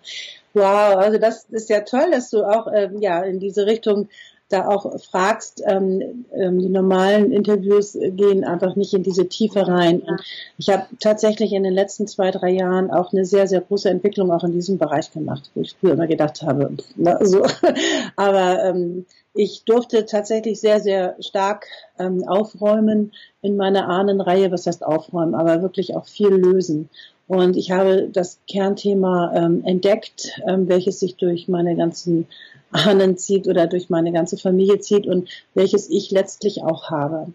wow, 0.54 0.98
also 0.98 1.20
das 1.20 1.46
ist 1.52 1.70
ja 1.70 1.82
toll, 1.82 2.10
dass 2.12 2.32
du 2.32 2.44
auch 2.44 2.68
ähm, 2.74 3.00
ja 3.00 3.22
in 3.22 3.40
diese 3.40 3.66
Richtung 3.68 4.10
da 4.54 4.68
auch 4.68 5.00
fragst. 5.00 5.64
Ähm, 5.66 6.26
ähm, 6.34 6.60
die 6.60 6.70
normalen 6.70 7.32
Interviews 7.32 7.94
gehen 7.94 8.44
einfach 8.44 8.76
nicht 8.76 8.94
in 8.94 9.04
diese 9.04 9.28
Tiefe 9.28 9.68
rein. 9.68 10.02
Und 10.02 10.22
ich 10.58 10.70
habe 10.70 10.86
tatsächlich 11.00 11.54
in 11.54 11.64
den 11.64 11.74
letzten 11.74 12.08
zwei, 12.08 12.32
drei 12.32 12.52
Jahren 12.52 12.92
auch 12.92 13.12
eine 13.12 13.26
sehr, 13.26 13.48
sehr 13.48 13.62
große 13.62 13.90
Entwicklung 13.90 14.32
auch 14.32 14.44
in 14.44 14.54
diesem 14.54 14.78
Bereich 14.78 15.12
gemacht, 15.12 15.50
wo 15.56 15.62
ich 15.62 15.76
früher 15.80 15.94
immer 15.94 16.08
gedacht 16.08 16.42
habe, 16.44 16.72
na, 16.96 17.24
so. 17.26 17.44
aber 18.16 18.64
ähm, 18.64 19.06
ich 19.34 19.64
durfte 19.66 20.06
tatsächlich 20.06 20.60
sehr, 20.60 20.80
sehr 20.80 21.16
stark 21.20 21.66
ähm, 21.98 22.24
aufräumen 22.28 23.14
in 23.42 23.58
meiner 23.58 23.88
Ahnenreihe. 23.90 24.52
Was 24.52 24.68
heißt 24.68 24.86
aufräumen? 24.86 25.34
Aber 25.34 25.62
wirklich 25.64 25.96
auch 25.96 26.06
viel 26.06 26.30
lösen. 26.30 26.90
Und 27.28 27.56
ich 27.56 27.72
habe 27.72 28.10
das 28.12 28.40
Kernthema 28.50 29.34
ähm, 29.34 29.64
entdeckt, 29.66 30.40
ähm, 30.48 30.68
welches 30.68 31.00
sich 31.00 31.16
durch 31.16 31.48
meine 31.48 31.76
ganzen 31.76 32.28
Ahnen 32.72 33.18
zieht 33.18 33.48
oder 33.48 33.68
durch 33.68 33.90
meine 33.90 34.12
ganze 34.12 34.38
Familie 34.38 34.80
zieht 34.80 35.08
und 35.08 35.30
welches 35.54 35.90
ich 35.90 36.12
letztlich 36.12 36.64
auch 36.64 36.90
habe. 36.90 37.28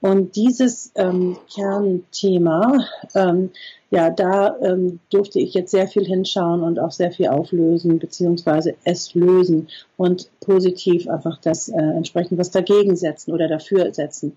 Und 0.00 0.36
dieses 0.36 0.92
ähm, 0.96 1.38
Kernthema, 1.54 2.84
ähm, 3.14 3.50
ja, 3.90 4.10
da 4.10 4.54
ähm, 4.60 5.00
durfte 5.08 5.40
ich 5.40 5.54
jetzt 5.54 5.70
sehr 5.70 5.88
viel 5.88 6.04
hinschauen 6.04 6.62
und 6.62 6.78
auch 6.78 6.90
sehr 6.90 7.10
viel 7.10 7.28
auflösen, 7.28 7.98
beziehungsweise 7.98 8.74
es 8.84 9.14
lösen 9.14 9.68
und 9.96 10.28
positiv 10.40 11.08
einfach 11.08 11.38
das 11.40 11.70
äh, 11.70 11.78
entsprechend 11.78 12.38
was 12.38 12.50
dagegen 12.50 12.96
setzen 12.96 13.32
oder 13.32 13.48
dafür 13.48 13.94
setzen. 13.94 14.36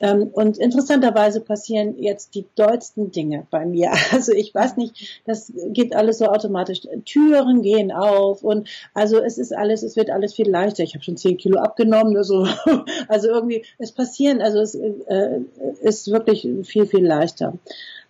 Ähm, 0.00 0.28
und 0.32 0.58
interessanterweise 0.58 1.40
passieren 1.40 1.98
jetzt 1.98 2.34
die 2.34 2.46
dollsten 2.54 3.10
Dinge 3.12 3.46
bei 3.50 3.66
mir. 3.66 3.92
Also 4.12 4.32
ich 4.32 4.54
weiß 4.54 4.76
nicht, 4.76 5.22
das 5.24 5.52
geht 5.68 5.94
alles 5.94 6.18
so 6.18 6.26
automatisch. 6.26 6.80
Türen 7.04 7.62
gehen 7.62 7.92
auf 7.92 8.42
und 8.42 8.68
also 8.92 9.18
es 9.18 9.38
ist 9.38 9.54
alles, 9.54 9.82
es 9.82 9.96
wird 9.96 10.10
alles 10.10 10.34
viel 10.34 10.48
leichter. 10.48 10.82
Ich 10.82 10.94
habe 10.94 11.04
schon 11.04 11.16
zehn 11.16 11.36
Kilo 11.36 11.58
abgenommen. 11.58 12.16
Also, 12.16 12.46
also 13.08 13.28
irgendwie, 13.28 13.64
es 13.78 13.92
passieren, 13.92 14.40
also 14.40 14.58
es 14.60 14.74
äh, 14.74 15.40
ist 15.82 16.10
wirklich 16.10 16.46
viel, 16.64 16.86
viel 16.86 17.06
leichter. 17.06 17.54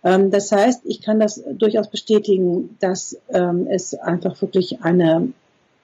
Ähm, 0.03 0.31
das 0.31 0.51
heißt, 0.51 0.81
ich 0.85 1.01
kann 1.01 1.19
das 1.19 1.43
durchaus 1.53 1.89
bestätigen, 1.89 2.77
dass 2.79 3.17
ähm, 3.29 3.67
es 3.69 3.93
einfach 3.93 4.41
wirklich 4.41 4.81
eine, 4.81 5.31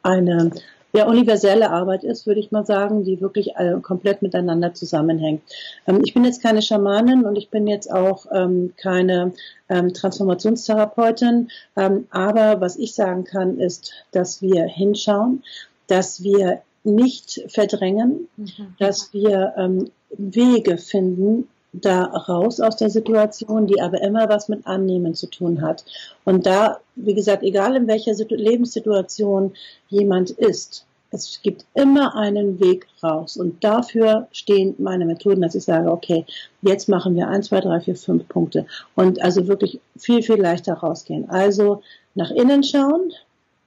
eine 0.03 0.51
ja, 0.97 1.07
universelle 1.07 1.69
Arbeit 1.69 2.03
ist, 2.03 2.25
würde 2.27 2.39
ich 2.39 2.51
mal 2.51 2.65
sagen, 2.65 3.03
die 3.03 3.21
wirklich 3.21 3.55
äh, 3.55 3.75
komplett 3.81 4.21
miteinander 4.21 4.73
zusammenhängt. 4.73 5.41
Ähm, 5.87 6.01
ich 6.03 6.13
bin 6.13 6.25
jetzt 6.25 6.41
keine 6.41 6.61
Schamanin 6.61 7.25
und 7.25 7.37
ich 7.37 7.49
bin 7.49 7.67
jetzt 7.67 7.91
auch 7.91 8.25
ähm, 8.31 8.73
keine 8.77 9.33
ähm, 9.69 9.93
Transformationstherapeutin, 9.93 11.49
aber 11.75 12.61
was 12.61 12.77
ich 12.77 12.95
sagen 12.95 13.25
kann, 13.25 13.59
ist, 13.59 13.91
dass 14.11 14.41
wir 14.41 14.65
hinschauen, 14.65 15.43
dass 15.87 16.23
wir 16.23 16.61
nicht 16.83 17.43
verdrängen, 17.49 18.27
mhm. 18.37 18.75
dass 18.79 19.13
wir 19.13 19.53
ähm, 19.57 19.91
Wege 20.17 20.77
finden, 20.77 21.47
da 21.73 22.05
raus 22.05 22.59
aus 22.59 22.77
der 22.77 22.89
Situation, 22.89 23.67
die 23.67 23.81
aber 23.81 24.01
immer 24.01 24.29
was 24.29 24.49
mit 24.49 24.65
Annehmen 24.65 25.13
zu 25.13 25.27
tun 25.27 25.61
hat. 25.61 25.83
Und 26.25 26.45
da, 26.45 26.79
wie 26.95 27.13
gesagt, 27.13 27.43
egal 27.43 27.75
in 27.75 27.87
welcher 27.87 28.13
Lebenssituation 28.29 29.53
jemand 29.89 30.31
ist, 30.31 30.86
es 31.11 31.39
gibt 31.41 31.65
immer 31.73 32.15
einen 32.15 32.59
Weg 32.59 32.87
raus. 33.01 33.37
Und 33.37 33.63
dafür 33.63 34.27
stehen 34.31 34.75
meine 34.77 35.05
Methoden, 35.05 35.41
dass 35.41 35.55
ich 35.55 35.63
sage, 35.63 35.91
okay, 35.91 36.25
jetzt 36.61 36.89
machen 36.89 37.15
wir 37.15 37.27
eins, 37.27 37.47
zwei, 37.47 37.61
drei, 37.61 37.79
vier, 37.79 37.95
fünf 37.95 38.27
Punkte. 38.27 38.65
Und 38.95 39.21
also 39.21 39.47
wirklich 39.47 39.79
viel, 39.97 40.21
viel 40.21 40.41
leichter 40.41 40.73
rausgehen. 40.73 41.29
Also 41.29 41.81
nach 42.15 42.31
innen 42.31 42.63
schauen, 42.63 43.13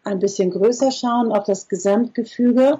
ein 0.04 0.18
bisschen 0.18 0.50
größer 0.50 0.90
schauen 0.90 1.32
auf 1.32 1.44
das 1.44 1.68
Gesamtgefüge 1.68 2.78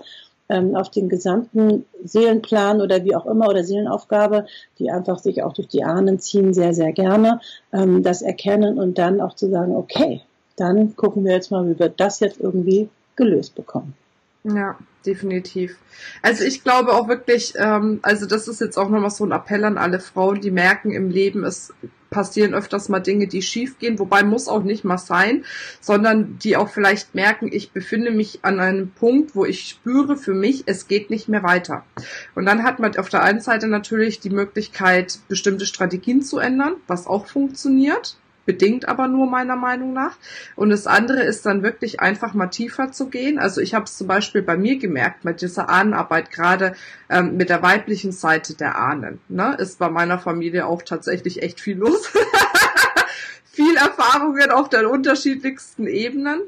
ähm, 0.50 0.74
auf 0.74 0.90
den 0.90 1.08
gesamten 1.08 1.86
Seelenplan 2.02 2.80
oder 2.82 3.04
wie 3.04 3.14
auch 3.14 3.24
immer 3.24 3.48
oder 3.48 3.64
Seelenaufgabe, 3.64 4.46
die 4.78 4.90
einfach 4.90 5.18
sich 5.18 5.42
auch 5.42 5.52
durch 5.52 5.68
die 5.68 5.84
Ahnen 5.84 6.18
ziehen, 6.18 6.52
sehr, 6.52 6.74
sehr 6.74 6.92
gerne, 6.92 7.40
ähm, 7.72 8.02
das 8.02 8.20
erkennen 8.20 8.78
und 8.78 8.98
dann 8.98 9.20
auch 9.20 9.34
zu 9.34 9.48
sagen, 9.48 9.76
okay, 9.76 10.22
dann 10.56 10.96
gucken 10.96 11.24
wir 11.24 11.32
jetzt 11.32 11.50
mal, 11.50 11.66
wie 11.68 11.78
wir 11.78 11.88
das 11.88 12.20
jetzt 12.20 12.40
irgendwie 12.40 12.88
gelöst 13.16 13.54
bekommen. 13.54 13.94
Ja, 14.42 14.78
definitiv. 15.04 15.76
Also 16.22 16.44
ich 16.44 16.64
glaube 16.64 16.92
auch 16.92 17.08
wirklich, 17.08 17.54
ähm, 17.56 18.00
also 18.02 18.24
das 18.24 18.48
ist 18.48 18.60
jetzt 18.60 18.78
auch 18.78 18.88
nochmal 18.88 19.10
so 19.10 19.24
ein 19.24 19.32
Appell 19.32 19.64
an 19.64 19.76
alle 19.76 20.00
Frauen, 20.00 20.40
die 20.40 20.50
merken 20.50 20.92
im 20.92 21.10
Leben, 21.10 21.44
es 21.44 21.74
passieren 22.08 22.54
öfters 22.54 22.88
mal 22.88 23.00
Dinge, 23.00 23.28
die 23.28 23.42
schief 23.42 23.78
gehen, 23.78 23.98
wobei 23.98 24.24
muss 24.24 24.48
auch 24.48 24.62
nicht 24.64 24.82
mal 24.82 24.98
sein, 24.98 25.44
sondern 25.80 26.38
die 26.38 26.56
auch 26.56 26.70
vielleicht 26.70 27.14
merken, 27.14 27.50
ich 27.52 27.70
befinde 27.70 28.10
mich 28.10 28.40
an 28.42 28.60
einem 28.60 28.90
Punkt, 28.90 29.36
wo 29.36 29.44
ich 29.44 29.68
spüre 29.68 30.16
für 30.16 30.34
mich, 30.34 30.64
es 30.66 30.88
geht 30.88 31.10
nicht 31.10 31.28
mehr 31.28 31.42
weiter. 31.42 31.84
Und 32.34 32.46
dann 32.46 32.64
hat 32.64 32.80
man 32.80 32.96
auf 32.96 33.10
der 33.10 33.22
einen 33.22 33.40
Seite 33.40 33.68
natürlich 33.68 34.20
die 34.20 34.30
Möglichkeit, 34.30 35.20
bestimmte 35.28 35.66
Strategien 35.66 36.22
zu 36.22 36.38
ändern, 36.38 36.74
was 36.86 37.06
auch 37.06 37.26
funktioniert 37.26 38.16
bedingt 38.50 38.88
aber 38.88 39.06
nur 39.06 39.30
meiner 39.30 39.54
Meinung 39.54 39.92
nach. 39.92 40.16
Und 40.56 40.70
das 40.70 40.88
andere 40.88 41.22
ist 41.22 41.46
dann 41.46 41.62
wirklich 41.62 42.00
einfach 42.00 42.34
mal 42.34 42.48
tiefer 42.48 42.90
zu 42.90 43.08
gehen. 43.08 43.38
Also 43.38 43.60
ich 43.60 43.74
habe 43.74 43.84
es 43.84 43.96
zum 43.96 44.08
Beispiel 44.08 44.42
bei 44.42 44.56
mir 44.56 44.76
gemerkt, 44.76 45.24
mit 45.24 45.40
dieser 45.40 45.68
Ahnenarbeit, 45.68 46.32
gerade 46.32 46.74
ähm, 47.08 47.36
mit 47.36 47.48
der 47.48 47.62
weiblichen 47.62 48.10
Seite 48.10 48.54
der 48.54 48.76
Ahnen, 48.76 49.20
ne, 49.28 49.54
ist 49.56 49.78
bei 49.78 49.88
meiner 49.88 50.18
Familie 50.18 50.66
auch 50.66 50.82
tatsächlich 50.82 51.44
echt 51.44 51.60
viel 51.60 51.78
los. 51.78 52.10
viel 53.52 53.76
Erfahrungen 53.76 54.50
auf 54.50 54.68
den 54.68 54.86
unterschiedlichsten 54.86 55.86
Ebenen. 55.86 56.40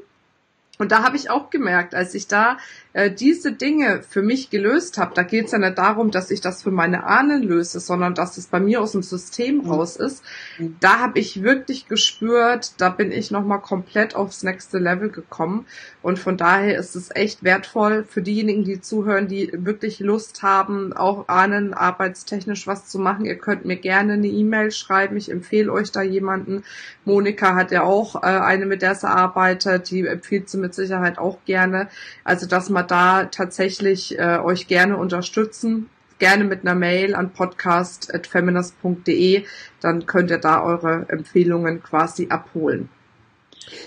Und 0.79 0.91
da 0.91 1.03
habe 1.03 1.15
ich 1.17 1.29
auch 1.29 1.51
gemerkt, 1.51 1.93
als 1.93 2.15
ich 2.15 2.27
da 2.27 2.57
äh, 2.93 3.11
diese 3.11 3.51
Dinge 3.51 4.01
für 4.01 4.23
mich 4.23 4.49
gelöst 4.49 4.97
habe, 4.97 5.13
da 5.13 5.21
geht 5.21 5.45
es 5.45 5.51
ja 5.51 5.59
nicht 5.59 5.77
darum, 5.77 6.09
dass 6.09 6.31
ich 6.31 6.41
das 6.41 6.63
für 6.63 6.71
meine 6.71 7.03
Ahnen 7.03 7.43
löse, 7.43 7.79
sondern 7.79 8.15
dass 8.15 8.37
es 8.37 8.47
bei 8.47 8.59
mir 8.59 8.81
aus 8.81 8.93
dem 8.93 9.03
System 9.03 9.57
mhm. 9.57 9.69
raus 9.69 9.97
ist. 9.97 10.23
Mhm. 10.57 10.77
Da 10.79 10.99
habe 10.99 11.19
ich 11.19 11.43
wirklich 11.43 11.87
gespürt, 11.87 12.73
da 12.79 12.89
bin 12.89 13.11
ich 13.11 13.29
nochmal 13.29 13.61
komplett 13.61 14.15
aufs 14.15 14.41
nächste 14.41 14.79
Level 14.79 15.09
gekommen. 15.09 15.67
Und 16.01 16.17
von 16.17 16.37
daher 16.37 16.77
ist 16.77 16.95
es 16.95 17.11
echt 17.13 17.43
wertvoll 17.43 18.03
für 18.03 18.23
diejenigen, 18.23 18.63
die 18.63 18.81
zuhören, 18.81 19.27
die 19.27 19.51
wirklich 19.53 19.99
Lust 19.99 20.41
haben, 20.41 20.91
auch 20.93 21.27
Ahnen 21.27 21.75
arbeitstechnisch 21.75 22.65
was 22.65 22.87
zu 22.87 22.97
machen. 22.97 23.25
Ihr 23.25 23.37
könnt 23.37 23.63
mir 23.63 23.77
gerne 23.77 24.13
eine 24.13 24.27
E-Mail 24.27 24.71
schreiben. 24.71 25.17
Ich 25.17 25.29
empfehle 25.29 25.71
euch 25.71 25.91
da 25.91 26.01
jemanden. 26.01 26.63
Monika 27.05 27.53
hat 27.53 27.71
ja 27.71 27.83
auch 27.83 28.15
äh, 28.15 28.25
eine, 28.25 28.65
mit 28.65 28.81
der 28.81 28.95
sie 28.95 29.07
arbeitet. 29.07 29.91
Die 29.91 30.05
empfiehlt 30.05 30.49
sie 30.49 30.62
mit 30.63 30.73
Sicherheit 30.73 31.19
auch 31.19 31.37
gerne. 31.45 31.89
Also, 32.23 32.47
dass 32.47 32.71
man 32.71 32.87
da 32.87 33.25
tatsächlich 33.25 34.17
äh, 34.17 34.39
euch 34.39 34.65
gerne 34.67 34.97
unterstützen. 34.97 35.91
Gerne 36.17 36.45
mit 36.45 36.61
einer 36.61 36.73
Mail 36.75 37.13
an 37.15 37.33
podcast.feminist.de. 37.33 39.43
Dann 39.81 40.05
könnt 40.05 40.31
ihr 40.31 40.39
da 40.39 40.63
eure 40.63 41.05
Empfehlungen 41.09 41.83
quasi 41.83 42.29
abholen. 42.29 42.87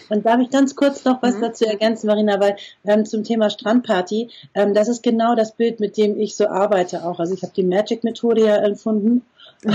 Und 0.09 0.25
darf 0.25 0.41
ich 0.41 0.51
ganz 0.51 0.77
kurz 0.77 1.05
noch 1.05 1.23
was 1.23 1.37
mhm. 1.37 1.43
dazu 1.43 1.65
ergänzen, 1.65 2.07
Marina, 2.07 2.41
weil 2.41 2.57
ähm, 2.85 3.05
zum 3.05 3.25
Thema 3.25 3.51
Strandparty, 3.51 4.31
ähm, 4.55 4.73
das 4.75 4.89
ist 4.89 5.03
genau 5.03 5.35
das 5.35 5.57
Bild, 5.57 5.81
mit 5.81 5.97
dem 5.97 6.17
ich 6.19 6.37
so 6.37 6.47
arbeite 6.49 7.05
auch. 7.05 7.19
Also 7.21 7.35
ich 7.35 7.43
habe 7.43 7.53
die 7.55 7.65
Magic-Methode 7.65 8.47
ja 8.47 8.57
empfunden. 8.57 9.23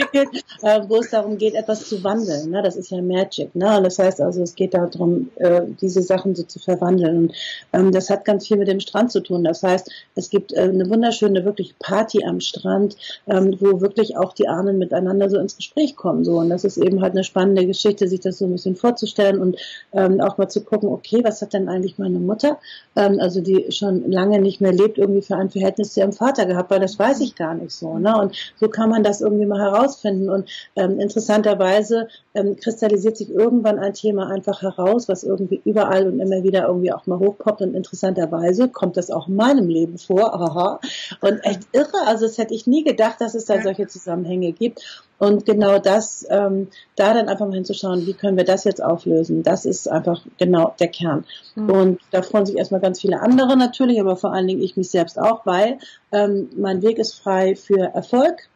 entwickelt, 0.00 0.44
äh, 0.62 0.80
wo 0.88 0.96
es 0.96 1.10
darum 1.10 1.38
geht, 1.38 1.54
etwas 1.54 1.88
zu 1.88 2.02
wandeln. 2.02 2.50
Ne? 2.50 2.62
Das 2.62 2.76
ist 2.76 2.90
ja 2.90 3.00
Magic. 3.02 3.54
Ne? 3.54 3.76
Und 3.76 3.84
das 3.84 3.98
heißt 3.98 4.20
also, 4.20 4.42
es 4.42 4.54
geht 4.54 4.74
darum, 4.74 5.30
äh, 5.36 5.62
diese 5.80 6.02
Sachen 6.02 6.34
so 6.34 6.42
zu 6.42 6.58
verwandeln. 6.58 7.16
Und 7.16 7.34
ähm, 7.72 7.92
das 7.92 8.10
hat 8.10 8.24
ganz 8.24 8.46
viel 8.46 8.56
mit 8.56 8.68
dem 8.68 8.80
Strand 8.80 9.12
zu 9.12 9.20
tun. 9.20 9.44
Das 9.44 9.62
heißt, 9.62 9.90
es 10.14 10.30
gibt 10.30 10.52
äh, 10.52 10.60
eine 10.60 10.88
wunderschöne 10.88 11.44
wirklich 11.44 11.78
Party 11.78 12.24
am 12.24 12.40
Strand, 12.40 12.96
ähm, 13.26 13.56
wo 13.60 13.80
wirklich 13.80 14.16
auch 14.16 14.32
die 14.32 14.48
Ahnen 14.48 14.78
miteinander 14.78 15.28
so 15.28 15.38
ins 15.38 15.56
Gespräch 15.56 15.96
kommen. 15.96 16.24
So. 16.24 16.38
Und 16.38 16.50
das 16.50 16.64
ist 16.64 16.76
eben 16.76 17.00
halt 17.00 17.12
eine 17.12 17.24
spannende 17.24 17.66
Geschichte, 17.66 18.08
sich 18.08 18.20
das 18.20 18.38
so 18.38 18.46
ein 18.46 18.52
bisschen 18.52 18.76
vorzustellen 18.76 19.40
und 19.40 19.56
ähm, 19.92 20.20
auch 20.20 20.38
mal 20.38 20.48
zu 20.48 20.62
gucken, 20.62 20.88
okay, 20.88 21.20
was 21.22 21.42
hat 21.42 21.52
denn 21.52 21.68
eigentlich 21.68 21.98
meine 21.98 22.18
Mutter, 22.18 22.58
ähm, 22.96 23.18
also 23.20 23.40
die 23.40 23.70
schon 23.70 24.10
lange 24.10 24.40
nicht 24.40 24.60
mehr 24.60 24.72
lebt, 24.72 24.98
irgendwie 24.98 25.22
für 25.22 25.36
ein 25.36 25.50
Verhältnis 25.50 25.92
zu 25.92 26.00
ihrem 26.00 26.12
Vater 26.12 26.46
gehabt, 26.46 26.70
weil 26.70 26.80
das 26.80 26.98
weiß 26.98 27.20
ich 27.20 27.34
gar 27.34 27.54
nicht 27.54 27.72
so. 27.72 27.98
Ne? 27.98 28.16
Und 28.16 28.34
so 28.58 28.68
kann 28.68 28.90
man 28.90 29.02
das 29.02 29.20
irgendwie 29.20 29.46
mal 29.46 29.60
heraus 29.60 29.89
herausfinden. 29.90 30.30
Und 30.30 30.48
ähm, 30.76 30.98
interessanterweise 31.00 32.08
ähm, 32.34 32.56
kristallisiert 32.56 33.16
sich 33.16 33.30
irgendwann 33.30 33.78
ein 33.78 33.94
Thema 33.94 34.28
einfach 34.28 34.62
heraus, 34.62 35.08
was 35.08 35.24
irgendwie 35.24 35.60
überall 35.64 36.06
und 36.06 36.20
immer 36.20 36.42
wieder 36.42 36.66
irgendwie 36.66 36.92
auch 36.92 37.06
mal 37.06 37.18
hochpoppt. 37.18 37.62
Und 37.62 37.74
interessanterweise 37.74 38.68
kommt 38.68 38.96
das 38.96 39.10
auch 39.10 39.28
in 39.28 39.36
meinem 39.36 39.68
Leben 39.68 39.98
vor. 39.98 40.34
Aha. 40.34 40.80
Und 41.20 41.40
echt 41.44 41.62
irre. 41.72 42.06
Also 42.06 42.26
das 42.26 42.38
hätte 42.38 42.54
ich 42.54 42.66
nie 42.66 42.84
gedacht, 42.84 43.20
dass 43.20 43.34
es 43.34 43.44
da 43.44 43.60
solche 43.62 43.86
Zusammenhänge 43.86 44.52
gibt. 44.52 45.04
Und 45.18 45.44
genau 45.44 45.78
das, 45.78 46.26
ähm, 46.30 46.68
da 46.96 47.12
dann 47.12 47.28
einfach 47.28 47.46
mal 47.46 47.54
hinzuschauen, 47.54 48.06
wie 48.06 48.14
können 48.14 48.38
wir 48.38 48.44
das 48.44 48.64
jetzt 48.64 48.82
auflösen, 48.82 49.42
das 49.42 49.66
ist 49.66 49.86
einfach 49.86 50.24
genau 50.38 50.74
der 50.80 50.88
Kern. 50.88 51.26
Mhm. 51.56 51.70
Und 51.70 52.00
da 52.10 52.22
freuen 52.22 52.46
sich 52.46 52.56
erstmal 52.56 52.80
ganz 52.80 53.02
viele 53.02 53.20
andere 53.20 53.54
natürlich, 53.54 54.00
aber 54.00 54.16
vor 54.16 54.32
allen 54.32 54.46
Dingen 54.46 54.62
ich 54.62 54.78
mich 54.78 54.88
selbst 54.88 55.18
auch, 55.20 55.44
weil 55.44 55.78
ähm, 56.10 56.48
mein 56.56 56.80
Weg 56.80 56.98
ist 56.98 57.20
frei 57.20 57.54
für 57.54 57.92
Erfolg, 57.92 58.48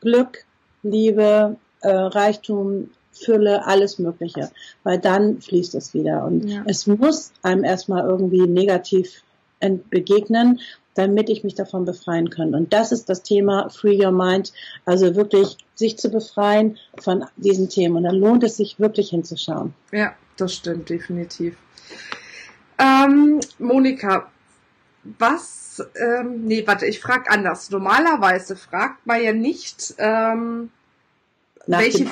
Glück, 0.00 0.44
Liebe, 0.82 1.56
äh, 1.80 1.88
Reichtum, 1.88 2.90
Fülle, 3.12 3.66
alles 3.66 3.98
Mögliche. 3.98 4.50
Weil 4.84 4.98
dann 4.98 5.40
fließt 5.40 5.74
es 5.74 5.94
wieder. 5.94 6.24
Und 6.24 6.48
ja. 6.48 6.62
es 6.66 6.86
muss 6.86 7.32
einem 7.42 7.64
erstmal 7.64 8.06
irgendwie 8.06 8.46
negativ 8.46 9.22
begegnen, 9.90 10.60
damit 10.94 11.28
ich 11.28 11.44
mich 11.44 11.54
davon 11.54 11.84
befreien 11.84 12.30
kann. 12.30 12.54
Und 12.54 12.72
das 12.72 12.92
ist 12.92 13.08
das 13.08 13.22
Thema 13.22 13.68
Free 13.70 14.04
Your 14.04 14.12
Mind, 14.12 14.52
also 14.84 15.14
wirklich 15.14 15.56
sich 15.74 15.96
zu 15.96 16.10
befreien 16.10 16.78
von 16.98 17.24
diesen 17.36 17.68
Themen. 17.68 17.96
Und 17.96 18.04
dann 18.04 18.16
lohnt 18.16 18.44
es 18.44 18.56
sich 18.56 18.78
wirklich 18.80 19.10
hinzuschauen. 19.10 19.74
Ja, 19.92 20.14
das 20.36 20.54
stimmt, 20.54 20.90
definitiv. 20.90 21.56
Ähm, 22.78 23.40
Monika, 23.58 24.30
was, 25.18 25.82
ähm, 25.96 26.44
nee, 26.44 26.66
warte, 26.66 26.86
ich 26.86 27.00
frage 27.00 27.30
anders. 27.30 27.70
Normalerweise 27.70 28.56
fragt 28.56 29.06
man 29.06 29.22
ja 29.22 29.32
nicht, 29.32 29.94
ähm, 29.98 30.70
welche, 31.66 32.06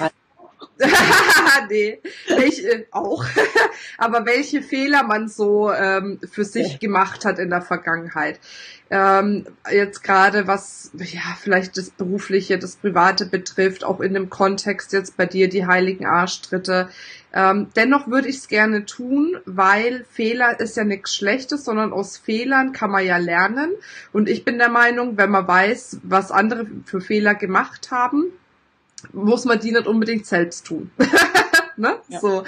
nee, 1.71 2.01
welche, 2.29 2.69
äh, 2.69 2.87
auch. 2.91 3.25
Aber 3.99 4.27
welche 4.27 4.63
Fehler 4.63 5.05
man 5.05 5.29
so 5.29 5.73
ähm, 5.73 6.21
für 6.31 6.45
sich 6.45 6.79
gemacht 6.79 7.25
hat 7.25 7.39
in 7.39 7.51
der 7.51 7.63
Vergangenheit. 7.63 8.41
Ähm, 8.89 9.47
jetzt 9.71 10.05
gerade 10.05 10.47
was, 10.47 10.93
ja, 10.95 11.37
vielleicht 11.41 11.77
das 11.77 11.91
Berufliche, 11.91 12.59
das 12.59 12.77
Private 12.77 13.27
betrifft, 13.27 13.85
auch 13.85 14.01
in 14.01 14.15
dem 14.15 14.31
Kontext 14.31 14.93
jetzt 14.93 15.17
bei 15.17 15.27
dir 15.27 15.49
die 15.49 15.67
heiligen 15.67 16.07
Arschtritte. 16.07 16.89
Ähm, 17.33 17.69
dennoch 17.75 18.07
würde 18.07 18.29
ich 18.29 18.37
es 18.37 18.49
gerne 18.49 18.87
tun, 18.87 19.37
weil 19.45 20.05
Fehler 20.11 20.61
ist 20.61 20.77
ja 20.77 20.85
nichts 20.85 21.15
Schlechtes, 21.15 21.65
sondern 21.65 21.93
aus 21.93 22.17
Fehlern 22.17 22.73
kann 22.73 22.91
man 22.91 23.05
ja 23.05 23.17
lernen. 23.17 23.73
Und 24.13 24.29
ich 24.29 24.45
bin 24.45 24.59
der 24.59 24.71
Meinung, 24.71 25.17
wenn 25.17 25.31
man 25.31 25.49
weiß, 25.49 26.01
was 26.03 26.31
andere 26.31 26.67
für 26.85 27.01
Fehler 27.01 27.35
gemacht 27.35 27.91
haben, 27.91 28.33
muss 29.13 29.45
man 29.45 29.61
die 29.61 29.73
nicht 29.73 29.87
unbedingt 29.87 30.27
selbst 30.27 30.67
tun. 30.67 30.91
ne? 31.77 31.97
Ja. 32.09 32.21
So. 32.21 32.45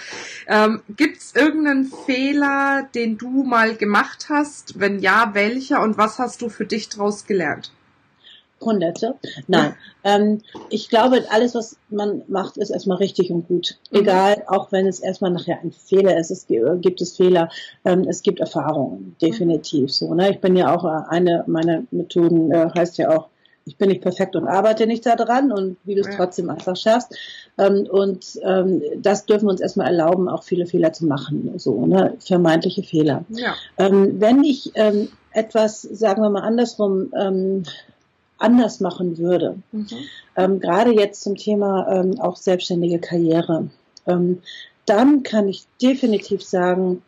Ähm, 0.47 0.83
Gibt 0.97 1.18
es 1.18 1.35
irgendeinen 1.35 1.90
Fehler, 2.07 2.88
den 2.94 3.18
du 3.18 3.42
mal 3.44 3.77
gemacht 3.77 4.27
hast? 4.29 4.79
Wenn 4.79 5.01
ja, 5.01 5.31
welcher 5.35 5.83
und 5.83 5.99
was 5.99 6.18
hast 6.18 6.42
du 6.42 6.49
für 6.49 6.66
dich 6.66 6.88
daraus 6.88 7.27
gelernt? 7.27 7.73
Hunderte. 8.61 9.14
Nein. 9.47 9.75
ähm, 10.05 10.40
ich 10.68 10.88
glaube, 10.88 11.25
alles, 11.31 11.55
was 11.55 11.77
man 11.90 12.23
macht, 12.29 12.57
ist 12.57 12.71
erstmal 12.71 12.97
richtig 12.99 13.31
und 13.31 13.47
gut. 13.47 13.79
Mhm. 13.90 14.01
Egal, 14.01 14.42
auch 14.47 14.73
wenn 14.73 14.87
es 14.87 15.01
erstmal 15.01 15.31
nachher 15.31 15.61
ein 15.62 15.73
Fehler 15.73 16.18
ist. 16.18 16.31
Es 16.31 16.47
gibt 16.47 17.01
es 17.01 17.16
Fehler. 17.16 17.51
Ähm, 17.85 18.05
es 18.09 18.23
gibt 18.23 18.40
Erfahrungen. 18.40 19.16
Definitiv 19.23 19.92
so. 19.92 20.12
Ne? 20.14 20.31
Ich 20.31 20.40
bin 20.40 20.57
ja 20.57 20.75
auch 20.75 20.85
äh, 20.85 21.09
eine 21.09 21.44
meiner 21.47 21.85
Methoden, 21.90 22.51
äh, 22.51 22.71
heißt 22.75 22.99
ja 22.99 23.16
auch 23.16 23.29
ich 23.68 23.76
bin 23.76 23.90
nicht 23.90 24.00
perfekt 24.00 24.35
und 24.35 24.48
arbeite 24.48 24.87
nicht 24.87 25.04
daran 25.04 25.52
und 25.52 25.76
wie 25.85 25.94
du 25.94 26.00
es 26.00 26.09
ja. 26.09 26.16
trotzdem 26.16 26.50
einfach 26.50 26.76
schaffst. 26.76 27.14
Ähm, 27.59 27.87
und 27.90 28.38
ähm, 28.42 28.83
das 28.96 29.26
dürfen 29.26 29.46
wir 29.46 29.50
uns 29.50 29.61
erstmal 29.61 29.88
erlauben, 29.88 30.28
auch 30.28 30.42
viele 30.42 30.66
Fehler 30.66 30.92
zu 30.92 31.07
machen, 31.07 31.52
so, 31.59 31.87
ne? 31.87 32.14
vermeintliche 32.18 32.83
Fehler. 32.83 33.24
Ja. 33.28 33.54
Ähm, 33.76 34.20
wenn 34.20 34.42
ich 34.42 34.72
ähm, 34.74 35.09
etwas, 35.33 35.83
sagen 35.83 36.22
wir 36.22 36.31
mal 36.31 36.42
andersrum, 36.42 37.12
ähm, 37.18 37.64
anders 38.38 38.81
machen 38.81 39.18
würde, 39.18 39.59
mhm. 39.72 39.87
ähm, 40.37 40.61
gerade 40.61 40.92
jetzt 40.92 41.22
zum 41.22 41.37
Thema 41.37 41.87
ähm, 41.92 42.20
auch 42.20 42.37
selbstständige 42.37 43.00
Karriere, 43.00 43.68
ähm, 44.07 44.40
dann 44.87 45.22
kann 45.22 45.48
ich 45.48 45.66
definitiv 45.83 46.42
sagen, 46.42 47.02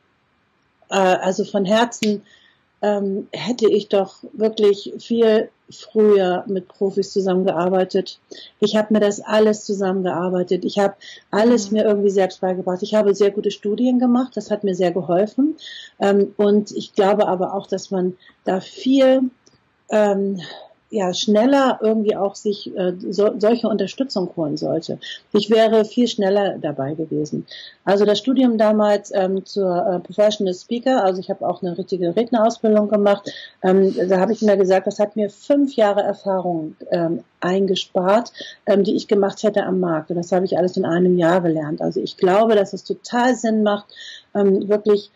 äh, 0.90 0.96
also 0.96 1.44
von 1.44 1.64
Herzen 1.64 2.22
ähm, 2.82 3.28
hätte 3.32 3.68
ich 3.70 3.88
doch 3.88 4.16
wirklich 4.32 4.92
viel 4.98 5.48
früher 5.70 6.44
mit 6.46 6.68
Profis 6.68 7.12
zusammengearbeitet. 7.12 8.18
Ich 8.58 8.76
habe 8.76 8.92
mir 8.92 9.00
das 9.00 9.20
alles 9.20 9.64
zusammengearbeitet. 9.64 10.64
Ich 10.64 10.78
habe 10.78 10.94
alles 11.30 11.70
mhm. 11.70 11.78
mir 11.78 11.84
irgendwie 11.84 12.10
selbst 12.10 12.40
beigebracht. 12.40 12.82
Ich 12.82 12.94
habe 12.94 13.14
sehr 13.14 13.30
gute 13.30 13.50
Studien 13.50 13.98
gemacht. 13.98 14.36
Das 14.36 14.50
hat 14.50 14.64
mir 14.64 14.74
sehr 14.74 14.92
geholfen. 14.92 15.56
Ähm, 15.98 16.34
und 16.36 16.70
ich 16.72 16.94
glaube 16.94 17.28
aber 17.28 17.54
auch, 17.54 17.66
dass 17.66 17.90
man 17.90 18.16
da 18.44 18.60
viel 18.60 19.30
ähm, 19.90 20.40
ja, 20.90 21.14
schneller 21.14 21.78
irgendwie 21.80 22.16
auch 22.16 22.34
sich 22.34 22.76
äh, 22.76 22.94
so, 23.10 23.30
solche 23.38 23.68
Unterstützung 23.68 24.28
holen 24.36 24.56
sollte. 24.56 24.98
Ich 25.32 25.48
wäre 25.48 25.84
viel 25.84 26.08
schneller 26.08 26.58
dabei 26.58 26.94
gewesen. 26.94 27.46
Also 27.84 28.04
das 28.04 28.18
Studium 28.18 28.58
damals 28.58 29.12
ähm, 29.14 29.46
zur 29.46 29.86
äh, 29.86 30.00
Professional 30.00 30.52
Speaker, 30.52 31.04
also 31.04 31.20
ich 31.20 31.30
habe 31.30 31.48
auch 31.48 31.62
eine 31.62 31.78
richtige 31.78 32.16
Rednerausbildung 32.16 32.88
gemacht, 32.88 33.30
ähm, 33.62 33.94
da 34.08 34.18
habe 34.18 34.32
ich 34.32 34.42
immer 34.42 34.56
gesagt, 34.56 34.88
das 34.88 34.98
hat 34.98 35.14
mir 35.14 35.30
fünf 35.30 35.76
Jahre 35.76 36.02
Erfahrung 36.02 36.74
ähm, 36.90 37.22
eingespart, 37.38 38.32
ähm, 38.66 38.82
die 38.82 38.96
ich 38.96 39.06
gemacht 39.06 39.44
hätte 39.44 39.62
am 39.62 39.78
Markt. 39.78 40.10
Und 40.10 40.16
das 40.16 40.32
habe 40.32 40.44
ich 40.44 40.58
alles 40.58 40.76
in 40.76 40.84
einem 40.84 41.16
Jahr 41.16 41.40
gelernt. 41.40 41.80
Also 41.82 42.00
ich 42.00 42.16
glaube, 42.16 42.56
dass 42.56 42.72
es 42.72 42.82
total 42.82 43.36
Sinn 43.36 43.62
macht, 43.62 43.86
ähm, 44.34 44.68
wirklich 44.68 45.12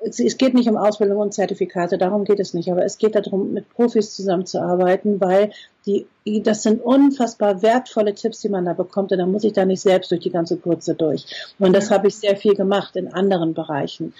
es 0.00 0.38
geht 0.38 0.54
nicht 0.54 0.68
um 0.68 0.76
Ausbildung 0.76 1.18
und 1.18 1.34
Zertifikate, 1.34 1.98
darum 1.98 2.24
geht 2.24 2.38
es 2.38 2.54
nicht, 2.54 2.70
aber 2.70 2.84
es 2.84 2.98
geht 2.98 3.16
darum, 3.16 3.52
mit 3.52 3.68
Profis 3.70 4.14
zusammenzuarbeiten, 4.14 5.20
weil 5.20 5.50
die, 5.86 6.06
das 6.42 6.62
sind 6.62 6.80
unfassbar 6.80 7.62
wertvolle 7.62 8.14
Tipps, 8.14 8.40
die 8.40 8.48
man 8.48 8.64
da 8.64 8.74
bekommt 8.74 9.10
und 9.10 9.18
dann 9.18 9.32
muss 9.32 9.44
ich 9.44 9.54
da 9.54 9.64
nicht 9.64 9.80
selbst 9.80 10.10
durch 10.10 10.20
die 10.20 10.30
ganze 10.30 10.56
Kurse 10.56 10.94
durch. 10.94 11.26
Und 11.58 11.72
das 11.72 11.90
habe 11.90 12.08
ich 12.08 12.16
sehr 12.16 12.36
viel 12.36 12.54
gemacht 12.54 12.94
in 12.94 13.12
anderen 13.12 13.54
Bereichen. 13.54 14.14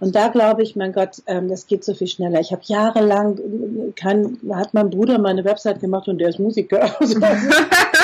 Und 0.00 0.14
da 0.14 0.28
glaube 0.28 0.62
ich, 0.62 0.76
mein 0.76 0.92
Gott, 0.92 1.22
ähm, 1.26 1.48
das 1.48 1.66
geht 1.66 1.84
so 1.84 1.94
viel 1.94 2.08
schneller. 2.08 2.40
Ich 2.40 2.52
habe 2.52 2.62
jahrelang, 2.64 3.40
kann, 3.96 4.38
hat 4.52 4.74
mein 4.74 4.90
Bruder 4.90 5.18
meine 5.18 5.44
Website 5.44 5.80
gemacht 5.80 6.08
und 6.08 6.18
der 6.18 6.28
ist 6.28 6.38
Musiker. 6.38 6.94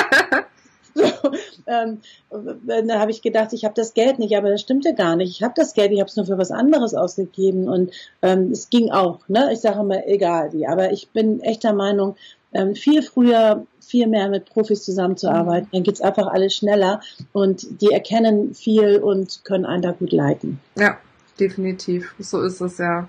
Ähm, 1.67 1.99
da 2.29 2.99
habe 2.99 3.11
ich 3.11 3.21
gedacht, 3.21 3.53
ich 3.53 3.63
habe 3.63 3.75
das 3.75 3.93
Geld 3.93 4.19
nicht, 4.19 4.35
aber 4.35 4.49
das 4.49 4.61
stimmte 4.61 4.93
gar 4.93 5.15
nicht. 5.15 5.29
Ich 5.29 5.43
habe 5.43 5.53
das 5.55 5.73
Geld, 5.73 5.91
ich 5.91 5.99
habe 5.99 6.09
es 6.09 6.15
nur 6.15 6.25
für 6.25 6.37
was 6.37 6.51
anderes 6.51 6.93
ausgegeben 6.93 7.67
und 7.69 7.91
ähm, 8.21 8.51
es 8.51 8.69
ging 8.69 8.91
auch. 8.91 9.19
Ne? 9.27 9.49
Ich 9.53 9.59
sage 9.59 9.79
immer, 9.79 10.05
egal 10.07 10.51
wie. 10.53 10.67
Aber 10.67 10.91
ich 10.91 11.09
bin 11.09 11.39
echt 11.41 11.63
der 11.63 11.73
Meinung, 11.73 12.15
ähm, 12.53 12.75
viel 12.75 13.01
früher, 13.03 13.65
viel 13.79 14.07
mehr 14.07 14.29
mit 14.29 14.45
Profis 14.45 14.83
zusammenzuarbeiten. 14.83 15.67
Mhm. 15.71 15.75
Dann 15.75 15.83
geht's 15.83 16.01
einfach 16.01 16.27
alles 16.27 16.55
schneller 16.55 17.01
und 17.31 17.81
die 17.81 17.91
erkennen 17.91 18.53
viel 18.53 18.97
und 18.97 19.45
können 19.45 19.65
einen 19.65 19.81
da 19.81 19.91
gut 19.91 20.11
leiten. 20.11 20.59
Ja, 20.75 20.97
definitiv. 21.39 22.13
So 22.19 22.41
ist 22.41 22.61
es 22.61 22.77
ja. 22.77 23.07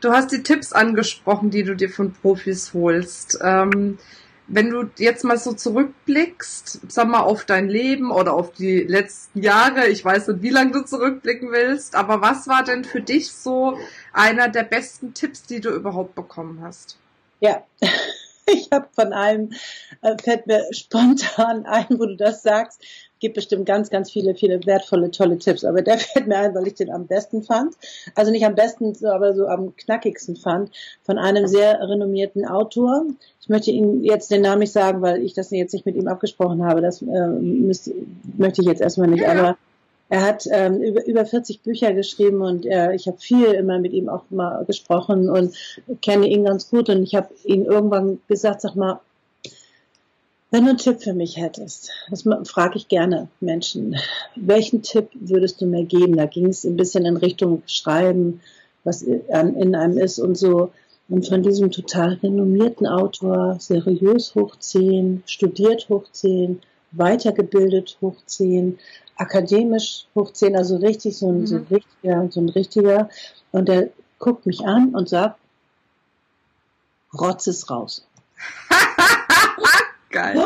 Du 0.00 0.10
hast 0.10 0.30
die 0.30 0.42
Tipps 0.42 0.72
angesprochen, 0.72 1.50
die 1.50 1.64
du 1.64 1.74
dir 1.74 1.88
von 1.88 2.12
Profis 2.12 2.74
holst. 2.74 3.38
Ähm, 3.42 3.98
wenn 4.48 4.70
du 4.70 4.88
jetzt 4.98 5.24
mal 5.24 5.38
so 5.38 5.52
zurückblickst, 5.52 6.80
sag 6.88 7.08
mal, 7.08 7.20
auf 7.20 7.44
dein 7.44 7.68
Leben 7.68 8.10
oder 8.10 8.34
auf 8.34 8.52
die 8.52 8.80
letzten 8.80 9.42
Jahre, 9.42 9.88
ich 9.88 10.04
weiß 10.04 10.28
nicht, 10.28 10.42
wie 10.42 10.50
lange 10.50 10.72
du 10.72 10.84
zurückblicken 10.84 11.50
willst, 11.50 11.94
aber 11.96 12.20
was 12.20 12.46
war 12.46 12.62
denn 12.62 12.84
für 12.84 13.00
dich 13.00 13.32
so 13.32 13.78
einer 14.12 14.48
der 14.48 14.62
besten 14.62 15.14
Tipps, 15.14 15.42
die 15.42 15.60
du 15.60 15.70
überhaupt 15.70 16.14
bekommen 16.14 16.60
hast? 16.62 16.96
Ja, 17.40 17.64
ich 18.46 18.68
habe 18.72 18.88
von 18.92 19.12
einem, 19.12 19.52
äh, 20.02 20.16
fällt 20.22 20.46
mir 20.46 20.64
spontan 20.70 21.66
ein, 21.66 21.86
wo 21.90 22.06
du 22.06 22.16
das 22.16 22.42
sagst, 22.42 22.82
gibt 23.20 23.34
bestimmt 23.34 23.66
ganz, 23.66 23.90
ganz 23.90 24.10
viele, 24.10 24.34
viele 24.34 24.64
wertvolle, 24.66 25.10
tolle 25.10 25.38
Tipps. 25.38 25.64
Aber 25.64 25.82
der 25.82 25.98
fällt 25.98 26.26
mir 26.26 26.38
ein, 26.38 26.54
weil 26.54 26.66
ich 26.66 26.74
den 26.74 26.90
am 26.90 27.06
besten 27.06 27.42
fand. 27.42 27.74
Also 28.14 28.30
nicht 28.30 28.44
am 28.44 28.54
besten, 28.54 28.94
aber 29.06 29.34
so 29.34 29.46
am 29.46 29.74
knackigsten 29.76 30.36
fand. 30.36 30.70
Von 31.02 31.18
einem 31.18 31.46
sehr 31.46 31.80
renommierten 31.80 32.46
Autor. 32.46 33.04
Ich 33.40 33.48
möchte 33.48 33.70
Ihnen 33.70 34.04
jetzt 34.04 34.30
den 34.30 34.42
Namen 34.42 34.60
nicht 34.60 34.72
sagen, 34.72 35.02
weil 35.02 35.22
ich 35.22 35.34
das 35.34 35.50
jetzt 35.50 35.72
nicht 35.72 35.86
mit 35.86 35.96
ihm 35.96 36.08
abgesprochen 36.08 36.64
habe. 36.64 36.80
Das 36.80 37.02
äh, 37.02 37.28
müsste, 37.28 37.92
möchte 38.36 38.62
ich 38.62 38.68
jetzt 38.68 38.80
erstmal 38.80 39.08
nicht. 39.08 39.26
Aber 39.26 39.56
er 40.08 40.22
hat 40.22 40.46
ähm, 40.50 40.80
über, 40.80 41.04
über 41.06 41.26
40 41.26 41.62
Bücher 41.62 41.92
geschrieben 41.92 42.40
und 42.40 42.64
äh, 42.64 42.94
ich 42.94 43.08
habe 43.08 43.18
viel 43.18 43.46
immer 43.46 43.80
mit 43.80 43.92
ihm 43.92 44.08
auch 44.08 44.24
mal 44.30 44.64
gesprochen 44.64 45.28
und 45.28 45.54
kenne 46.00 46.28
ihn 46.28 46.44
ganz 46.44 46.70
gut. 46.70 46.88
Und 46.88 47.02
ich 47.02 47.14
habe 47.14 47.28
ihn 47.44 47.64
irgendwann 47.64 48.20
gesagt, 48.28 48.60
sag 48.60 48.76
mal, 48.76 49.00
wenn 50.50 50.64
du 50.64 50.70
einen 50.70 50.78
Tipp 50.78 51.02
für 51.02 51.12
mich 51.12 51.36
hättest, 51.36 51.90
das 52.08 52.24
frage 52.44 52.76
ich 52.76 52.88
gerne 52.88 53.28
Menschen, 53.40 53.96
welchen 54.36 54.82
Tipp 54.82 55.10
würdest 55.14 55.60
du 55.60 55.66
mir 55.66 55.84
geben? 55.84 56.16
Da 56.16 56.26
ging 56.26 56.46
es 56.46 56.64
ein 56.64 56.76
bisschen 56.76 57.04
in 57.04 57.16
Richtung 57.16 57.62
Schreiben, 57.66 58.40
was 58.84 59.02
in 59.02 59.74
einem 59.74 59.98
ist 59.98 60.18
und 60.18 60.36
so. 60.36 60.70
Und 61.08 61.26
von 61.26 61.42
diesem 61.42 61.70
total 61.70 62.14
renommierten 62.14 62.86
Autor, 62.86 63.56
seriös 63.60 64.34
hochziehen, 64.34 65.22
studiert 65.26 65.88
hochziehen, 65.88 66.60
weitergebildet 66.92 67.98
hochziehen, 68.00 68.78
akademisch 69.16 70.06
hochziehen, 70.14 70.56
also 70.56 70.76
richtig 70.76 71.16
so 71.16 71.28
ein, 71.28 71.40
mhm. 71.40 71.46
so 71.46 71.56
ein 71.56 71.66
richtiger, 71.70 72.28
so 72.30 72.40
ein 72.40 72.48
richtiger. 72.48 73.08
Und 73.52 73.68
der 73.68 73.90
guckt 74.18 74.46
mich 74.46 74.64
an 74.64 74.94
und 74.94 75.08
sagt, 75.08 75.38
Rotz 77.18 77.46
ist 77.46 77.70
raus. 77.70 78.06
Geil. 80.16 80.42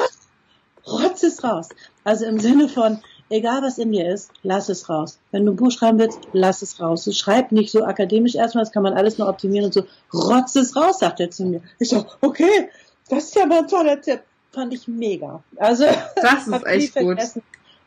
Rotz 0.84 1.22
es 1.22 1.44
raus. 1.44 1.68
Also 2.02 2.24
im 2.24 2.40
Sinne 2.40 2.68
von, 2.68 3.00
egal 3.28 3.62
was 3.62 3.78
in 3.78 3.92
dir 3.92 4.12
ist, 4.12 4.32
lass 4.42 4.68
es 4.68 4.88
raus. 4.88 5.20
Wenn 5.30 5.46
du 5.46 5.52
ein 5.52 5.56
Buch 5.56 5.70
schreiben 5.70 6.00
willst, 6.00 6.18
lass 6.32 6.62
es 6.62 6.80
raus. 6.80 7.04
Du 7.04 7.12
schreib 7.12 7.52
nicht 7.52 7.70
so 7.70 7.84
akademisch 7.84 8.34
erstmal, 8.34 8.64
das 8.64 8.72
kann 8.72 8.82
man 8.82 8.94
alles 8.94 9.18
nur 9.18 9.28
optimieren 9.28 9.66
und 9.66 9.74
so, 9.74 9.84
rotz 10.12 10.56
es 10.56 10.74
raus, 10.74 10.98
sagt 10.98 11.20
er 11.20 11.30
zu 11.30 11.44
mir. 11.44 11.62
Ich 11.78 11.90
so, 11.90 12.04
okay, 12.20 12.68
das 13.08 13.26
ist 13.26 13.36
ja 13.36 13.46
mal 13.46 13.60
ein 13.60 13.68
toller 13.68 14.00
Tipp. 14.00 14.22
Fand 14.50 14.74
ich 14.74 14.88
mega. 14.88 15.40
Also, 15.56 15.84
das 16.16 16.48
ist 16.48 16.66
echt 16.66 16.96
gut. 16.96 17.18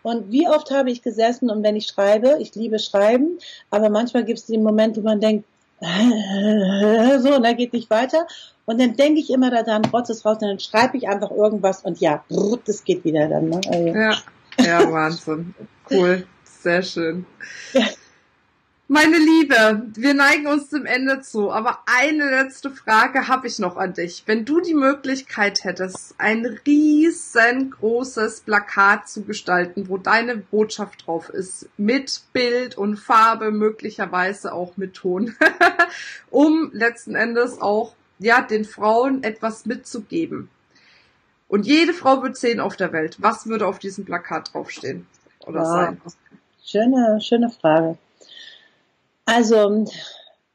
Und 0.03 0.31
wie 0.31 0.47
oft 0.47 0.71
habe 0.71 0.89
ich 0.89 1.01
gesessen 1.01 1.49
und 1.49 1.63
wenn 1.63 1.75
ich 1.75 1.87
schreibe, 1.87 2.37
ich 2.39 2.55
liebe 2.55 2.79
Schreiben, 2.79 3.39
aber 3.71 3.89
manchmal 3.89 4.23
gibt 4.23 4.39
es 4.39 4.45
den 4.45 4.63
Moment, 4.63 4.95
wo 4.95 5.01
man 5.01 5.19
denkt, 5.19 5.45
so, 7.21 7.35
und 7.35 7.43
er 7.43 7.53
geht 7.55 7.73
nicht 7.73 7.89
weiter. 7.89 8.25
Und 8.65 8.79
dann 8.79 8.95
denke 8.95 9.19
ich 9.19 9.29
immer 9.29 9.51
daran, 9.51 9.83
rotz 9.85 10.09
es 10.09 10.25
raus, 10.25 10.37
und 10.41 10.47
dann 10.47 10.59
schreibe 10.59 10.97
ich 10.97 11.07
einfach 11.07 11.31
irgendwas 11.31 11.83
und 11.83 11.99
ja, 11.99 12.23
das 12.65 12.83
geht 12.83 13.03
wieder 13.03 13.27
dann. 13.27 13.49
Ne? 13.49 13.61
Also. 13.67 13.87
Ja, 13.87 14.17
ja, 14.59 14.91
Wahnsinn. 14.91 15.53
Cool, 15.89 16.25
sehr 16.43 16.81
schön. 16.81 17.25
Ja. 17.73 17.85
Meine 18.93 19.17
Liebe, 19.17 19.87
wir 19.95 20.13
neigen 20.13 20.45
uns 20.45 20.69
dem 20.69 20.85
Ende 20.85 21.21
zu, 21.21 21.51
aber 21.51 21.79
eine 21.87 22.29
letzte 22.29 22.69
Frage 22.69 23.27
habe 23.27 23.47
ich 23.47 23.57
noch 23.57 23.75
an 23.75 23.95
dich. 23.95 24.21
Wenn 24.27 24.45
du 24.45 24.61
die 24.61 24.75
Möglichkeit 24.75 25.63
hättest, 25.63 26.13
ein 26.19 26.45
riesengroßes 26.45 28.41
Plakat 28.41 29.09
zu 29.09 29.23
gestalten, 29.23 29.89
wo 29.89 29.97
deine 29.97 30.37
Botschaft 30.37 31.07
drauf 31.07 31.29
ist, 31.29 31.67
mit 31.75 32.21
Bild 32.33 32.77
und 32.77 32.97
Farbe, 32.97 33.49
möglicherweise 33.49 34.53
auch 34.53 34.77
mit 34.77 34.93
Ton, 34.93 35.33
um 36.29 36.69
letzten 36.71 37.15
Endes 37.15 37.59
auch 37.59 37.95
ja 38.19 38.43
den 38.43 38.63
Frauen 38.63 39.23
etwas 39.23 39.65
mitzugeben. 39.65 40.49
Und 41.47 41.65
jede 41.65 41.93
Frau 41.93 42.21
wird 42.21 42.37
sehen 42.37 42.59
auf 42.59 42.75
der 42.75 42.93
Welt. 42.93 43.17
Was 43.19 43.47
würde 43.47 43.65
auf 43.65 43.79
diesem 43.79 44.05
Plakat 44.05 44.53
draufstehen 44.53 45.07
oder 45.47 45.61
wow. 45.61 45.67
sein? 45.67 46.01
Schöne, 46.63 47.19
schöne 47.21 47.49
Frage. 47.49 47.97
Also, 49.25 49.85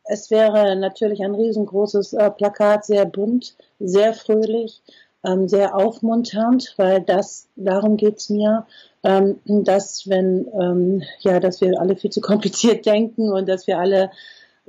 es 0.04 0.31
wäre 0.31 0.76
natürlich 0.76 1.22
ein 1.22 1.35
riesengroßes 1.35 2.14
äh, 2.14 2.31
Plakat, 2.31 2.85
sehr 2.87 3.04
bunt, 3.07 3.57
sehr 3.78 4.14
fröhlich, 4.14 4.83
ähm, 5.24 5.48
sehr 5.48 5.74
aufmunternd, 5.74 6.74
weil 6.76 7.02
das, 7.02 7.48
darum 7.57 7.96
geht's 7.96 8.31
mir, 8.31 8.66
ähm, 9.04 9.40
dass 9.44 10.09
wenn, 10.09 10.48
ähm, 10.59 11.02
ja, 11.20 11.40
dass 11.40 11.61
wir 11.61 11.81
alle 11.81 11.96
viel 11.96 12.11
zu 12.11 12.20
kompliziert 12.20 12.87
denken 12.87 13.31
und 13.31 13.48
dass 13.48 13.66
wir 13.66 13.78
alle 13.78 14.11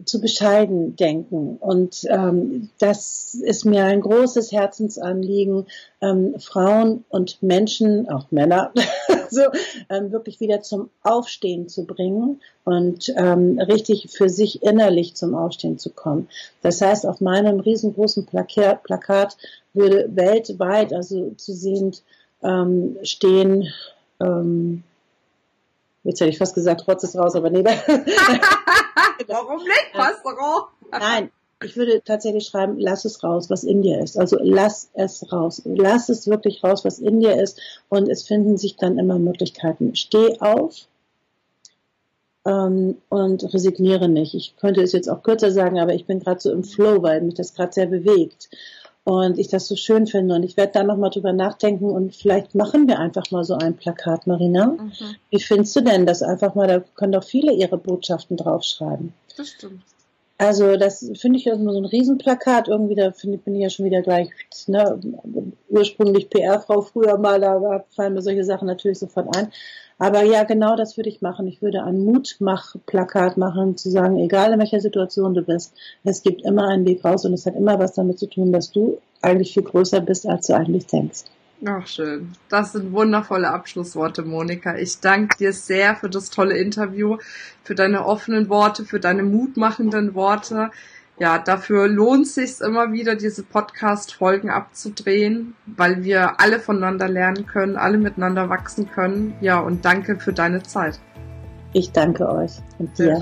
zu 0.06 0.22
bescheiden 0.22 0.96
denken. 0.96 1.58
Und 1.60 2.06
ähm, 2.10 2.70
das 2.80 3.34
ist 3.34 3.66
mir 3.66 3.86
ein 3.86 4.02
großes 4.02 4.52
Herzensanliegen, 4.52 5.68
ähm, 6.02 6.36
Frauen 6.40 7.04
und 7.10 7.42
Menschen, 7.42 8.10
auch 8.10 8.32
Männer, 8.32 8.72
so 9.30 9.42
ähm, 9.90 10.12
wirklich 10.12 10.40
wieder 10.40 10.62
zum 10.62 10.90
Aufstehen 11.04 11.68
zu 11.68 11.86
bringen 11.86 12.42
und 12.64 13.14
ähm, 13.18 13.60
richtig 13.60 14.10
für 14.12 14.30
sich 14.30 14.64
innerlich 14.64 15.16
zum 15.16 15.36
Aufstehen 15.36 15.78
zu 15.78 15.90
kommen. 15.90 16.28
Das 16.62 16.82
heißt, 16.82 17.06
auf 17.06 17.22
meinem 17.22 17.60
riesengroßen 17.60 18.26
Plakat, 18.26 18.84
Plakat 18.84 19.38
würde 19.74 20.10
weltweit, 20.16 20.94
also 20.94 21.32
zu 21.38 21.54
sehen, 21.54 21.96
ähm, 22.44 22.98
stehen, 23.04 23.74
ähm, 24.20 24.84
jetzt 26.04 26.22
hätte 26.22 26.30
ich 26.30 26.38
fast 26.38 26.56
gesagt, 26.56 26.88
Rotz 26.88 27.04
ist 27.04 27.18
raus, 27.18 27.36
aber 27.36 27.50
nee. 27.50 27.64
Warum 29.28 29.64
nicht, 29.64 29.92
Pastor? 29.94 30.72
Nein, 30.92 31.32
ich 31.64 31.76
würde 31.76 32.02
tatsächlich 32.04 32.46
schreiben, 32.46 32.80
lass 32.80 33.06
es 33.06 33.24
raus, 33.24 33.50
was 33.50 33.64
in 33.64 33.82
dir 33.82 34.00
ist. 34.00 34.18
Also 34.18 34.38
lass 34.42 34.90
es 34.94 35.32
raus. 35.32 35.62
Lass 35.66 36.10
es 36.10 36.28
wirklich 36.28 36.64
raus, 36.64 36.86
was 36.86 37.00
in 37.00 37.20
dir 37.20 37.42
ist. 37.42 37.60
Und 37.90 38.08
es 38.08 38.24
finden 38.24 38.58
sich 38.58 38.78
dann 38.78 38.98
immer 38.98 39.20
Möglichkeiten. 39.20 39.96
Steh 39.96 40.40
auf 40.40 40.88
ähm, 42.46 42.98
und 43.10 43.54
resigniere 43.54 44.08
nicht. 44.08 44.34
Ich 44.36 44.56
könnte 44.56 44.82
es 44.82 44.94
jetzt 44.94 45.10
auch 45.10 45.22
kürzer 45.22 45.52
sagen, 45.52 45.80
aber 45.80 45.94
ich 45.94 46.06
bin 46.06 46.20
gerade 46.20 46.40
so 46.40 46.52
im 46.52 46.64
Flow, 46.64 47.04
weil 47.04 47.22
mich 47.22 47.36
das 47.36 47.54
gerade 47.54 47.74
sehr 47.74 47.88
bewegt 47.88 48.50
und 49.10 49.40
ich 49.40 49.48
das 49.48 49.68
so 49.68 49.76
schön 49.76 50.06
finde. 50.06 50.36
Und 50.36 50.44
ich 50.44 50.56
werde 50.56 50.74
da 50.74 50.84
nochmal 50.84 51.10
drüber 51.10 51.34
nachdenken 51.34 51.86
und 51.86 52.16
vielleicht 52.16 52.54
machen 52.54 52.88
wir 52.88 53.00
einfach 53.00 53.32
mal 53.32 53.44
so 53.44 53.56
ein 53.56 53.76
Plakat, 53.76 54.28
Marina. 54.28 54.68
Mhm. 54.68 54.92
Wie 55.32 55.40
findest 55.40 55.76
du 55.76 55.82
denn 55.82 56.06
das 56.06 56.22
einfach 56.22 56.54
mal? 56.54 56.68
Da 56.68 56.80
können 56.96 57.14
doch 57.14 57.24
viele 57.24 57.52
ihre 57.54 57.78
Botschaften 57.78 58.38
draufschreiben. 58.38 59.14
Das 59.36 59.50
stimmt. 59.50 59.82
Also 60.38 60.78
das 60.78 61.12
finde 61.20 61.40
ich 61.40 61.48
immer 61.48 61.74
so 61.74 61.80
ein 61.80 61.86
Riesenplakat 61.86 62.68
irgendwie, 62.68 62.96
da 62.96 63.12
finde 63.12 63.40
bin 63.40 63.56
ich 63.56 63.62
ja 63.62 63.70
schon 63.70 63.86
wieder 63.86 64.02
gleich, 64.02 64.30
ne, 64.68 64.98
ursprünglich 65.68 66.30
PR-Frau 66.30 66.82
früher 66.82 67.18
mal, 67.18 67.42
da 67.42 67.84
fallen 67.94 68.14
mir 68.14 68.22
solche 68.22 68.46
Sachen 68.46 68.68
natürlich 68.68 69.00
sofort 69.00 69.36
ein. 69.36 69.52
Aber 70.00 70.24
ja, 70.24 70.46
genau 70.46 70.78
das 70.78 70.96
würde 70.96 71.10
ich 71.10 71.22
machen. 71.22 71.46
Ich 71.48 71.62
würde 71.62 71.84
ein 71.84 72.00
Mutmach-Plakat 72.00 73.38
machen, 73.38 73.76
zu 73.76 73.90
sagen, 73.92 74.18
egal 74.18 74.54
in 74.54 74.60
welcher 74.60 74.80
Situation 74.80 75.34
du 75.34 75.42
bist, 75.42 75.74
es 76.06 76.24
gibt 76.24 76.42
immer 76.44 76.70
einen 76.70 76.86
Weg 76.86 77.04
raus 77.04 77.26
und 77.26 77.34
es 77.34 77.46
hat 77.46 77.56
immer 77.56 77.78
was 77.80 77.94
damit 77.94 78.18
zu 78.18 78.28
tun, 78.28 78.54
dass 78.54 78.72
du 78.72 79.00
eigentlich 79.22 79.54
viel 79.54 79.64
größer 79.64 80.00
bist, 80.00 80.26
als 80.26 80.48
du 80.48 80.54
eigentlich 80.54 80.88
denkst. 80.88 81.26
Ach, 81.66 81.86
schön. 81.86 82.32
Das 82.48 82.72
sind 82.72 82.94
wundervolle 82.94 83.50
Abschlussworte, 83.50 84.24
Monika. 84.24 84.78
Ich 84.78 85.02
danke 85.02 85.38
dir 85.38 85.52
sehr 85.52 85.98
für 85.98 86.10
das 86.10 86.30
tolle 86.30 86.58
Interview, 86.58 87.18
für 87.64 87.76
deine 87.76 88.06
offenen 88.06 88.48
Worte, 88.48 88.86
für 88.86 89.02
deine 89.02 89.24
mutmachenden 89.24 90.16
Worte 90.16 90.72
ja, 91.20 91.38
dafür 91.38 91.88
lohnt 91.90 92.28
sich 92.28 92.62
immer 92.62 92.94
wieder, 92.94 93.16
diese 93.16 93.44
Podcast-Folgen 93.44 94.50
abzudrehen, 94.50 95.54
weil 95.66 96.04
wir 96.04 96.40
alle 96.40 96.60
voneinander 96.60 97.10
lernen 97.10 97.46
können, 97.46 97.76
alle 97.76 97.98
miteinander 97.98 98.50
wachsen 98.50 98.90
können. 98.90 99.36
Ja, 99.42 99.60
und 99.60 99.84
danke 99.84 100.18
für 100.18 100.32
deine 100.32 100.64
Zeit. 100.64 101.00
Ich 101.74 101.92
danke 101.92 102.28
euch 102.28 102.54
und 102.80 102.98
dir. 102.98 103.22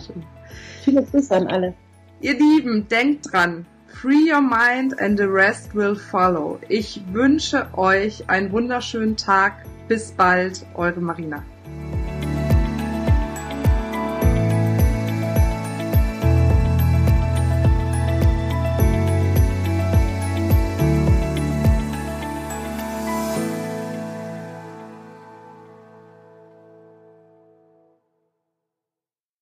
Viele 0.84 1.04
Grüße 1.04 1.36
an 1.36 1.48
alle. 1.48 1.74
Ihr 2.22 2.36
Lieben, 2.38 2.88
denkt 2.88 3.34
dran. 3.34 3.66
Free 3.88 4.32
your 4.32 4.42
mind 4.42 5.00
and 5.02 5.18
the 5.18 5.26
rest 5.26 5.74
will 5.74 5.96
follow. 5.96 6.60
Ich 6.70 7.02
wünsche 7.12 7.68
euch 7.74 8.30
einen 8.30 8.52
wunderschönen 8.52 9.18
Tag. 9.18 9.66
Bis 9.88 10.12
bald, 10.12 10.66
eure 10.76 11.00
Marina. 11.00 11.44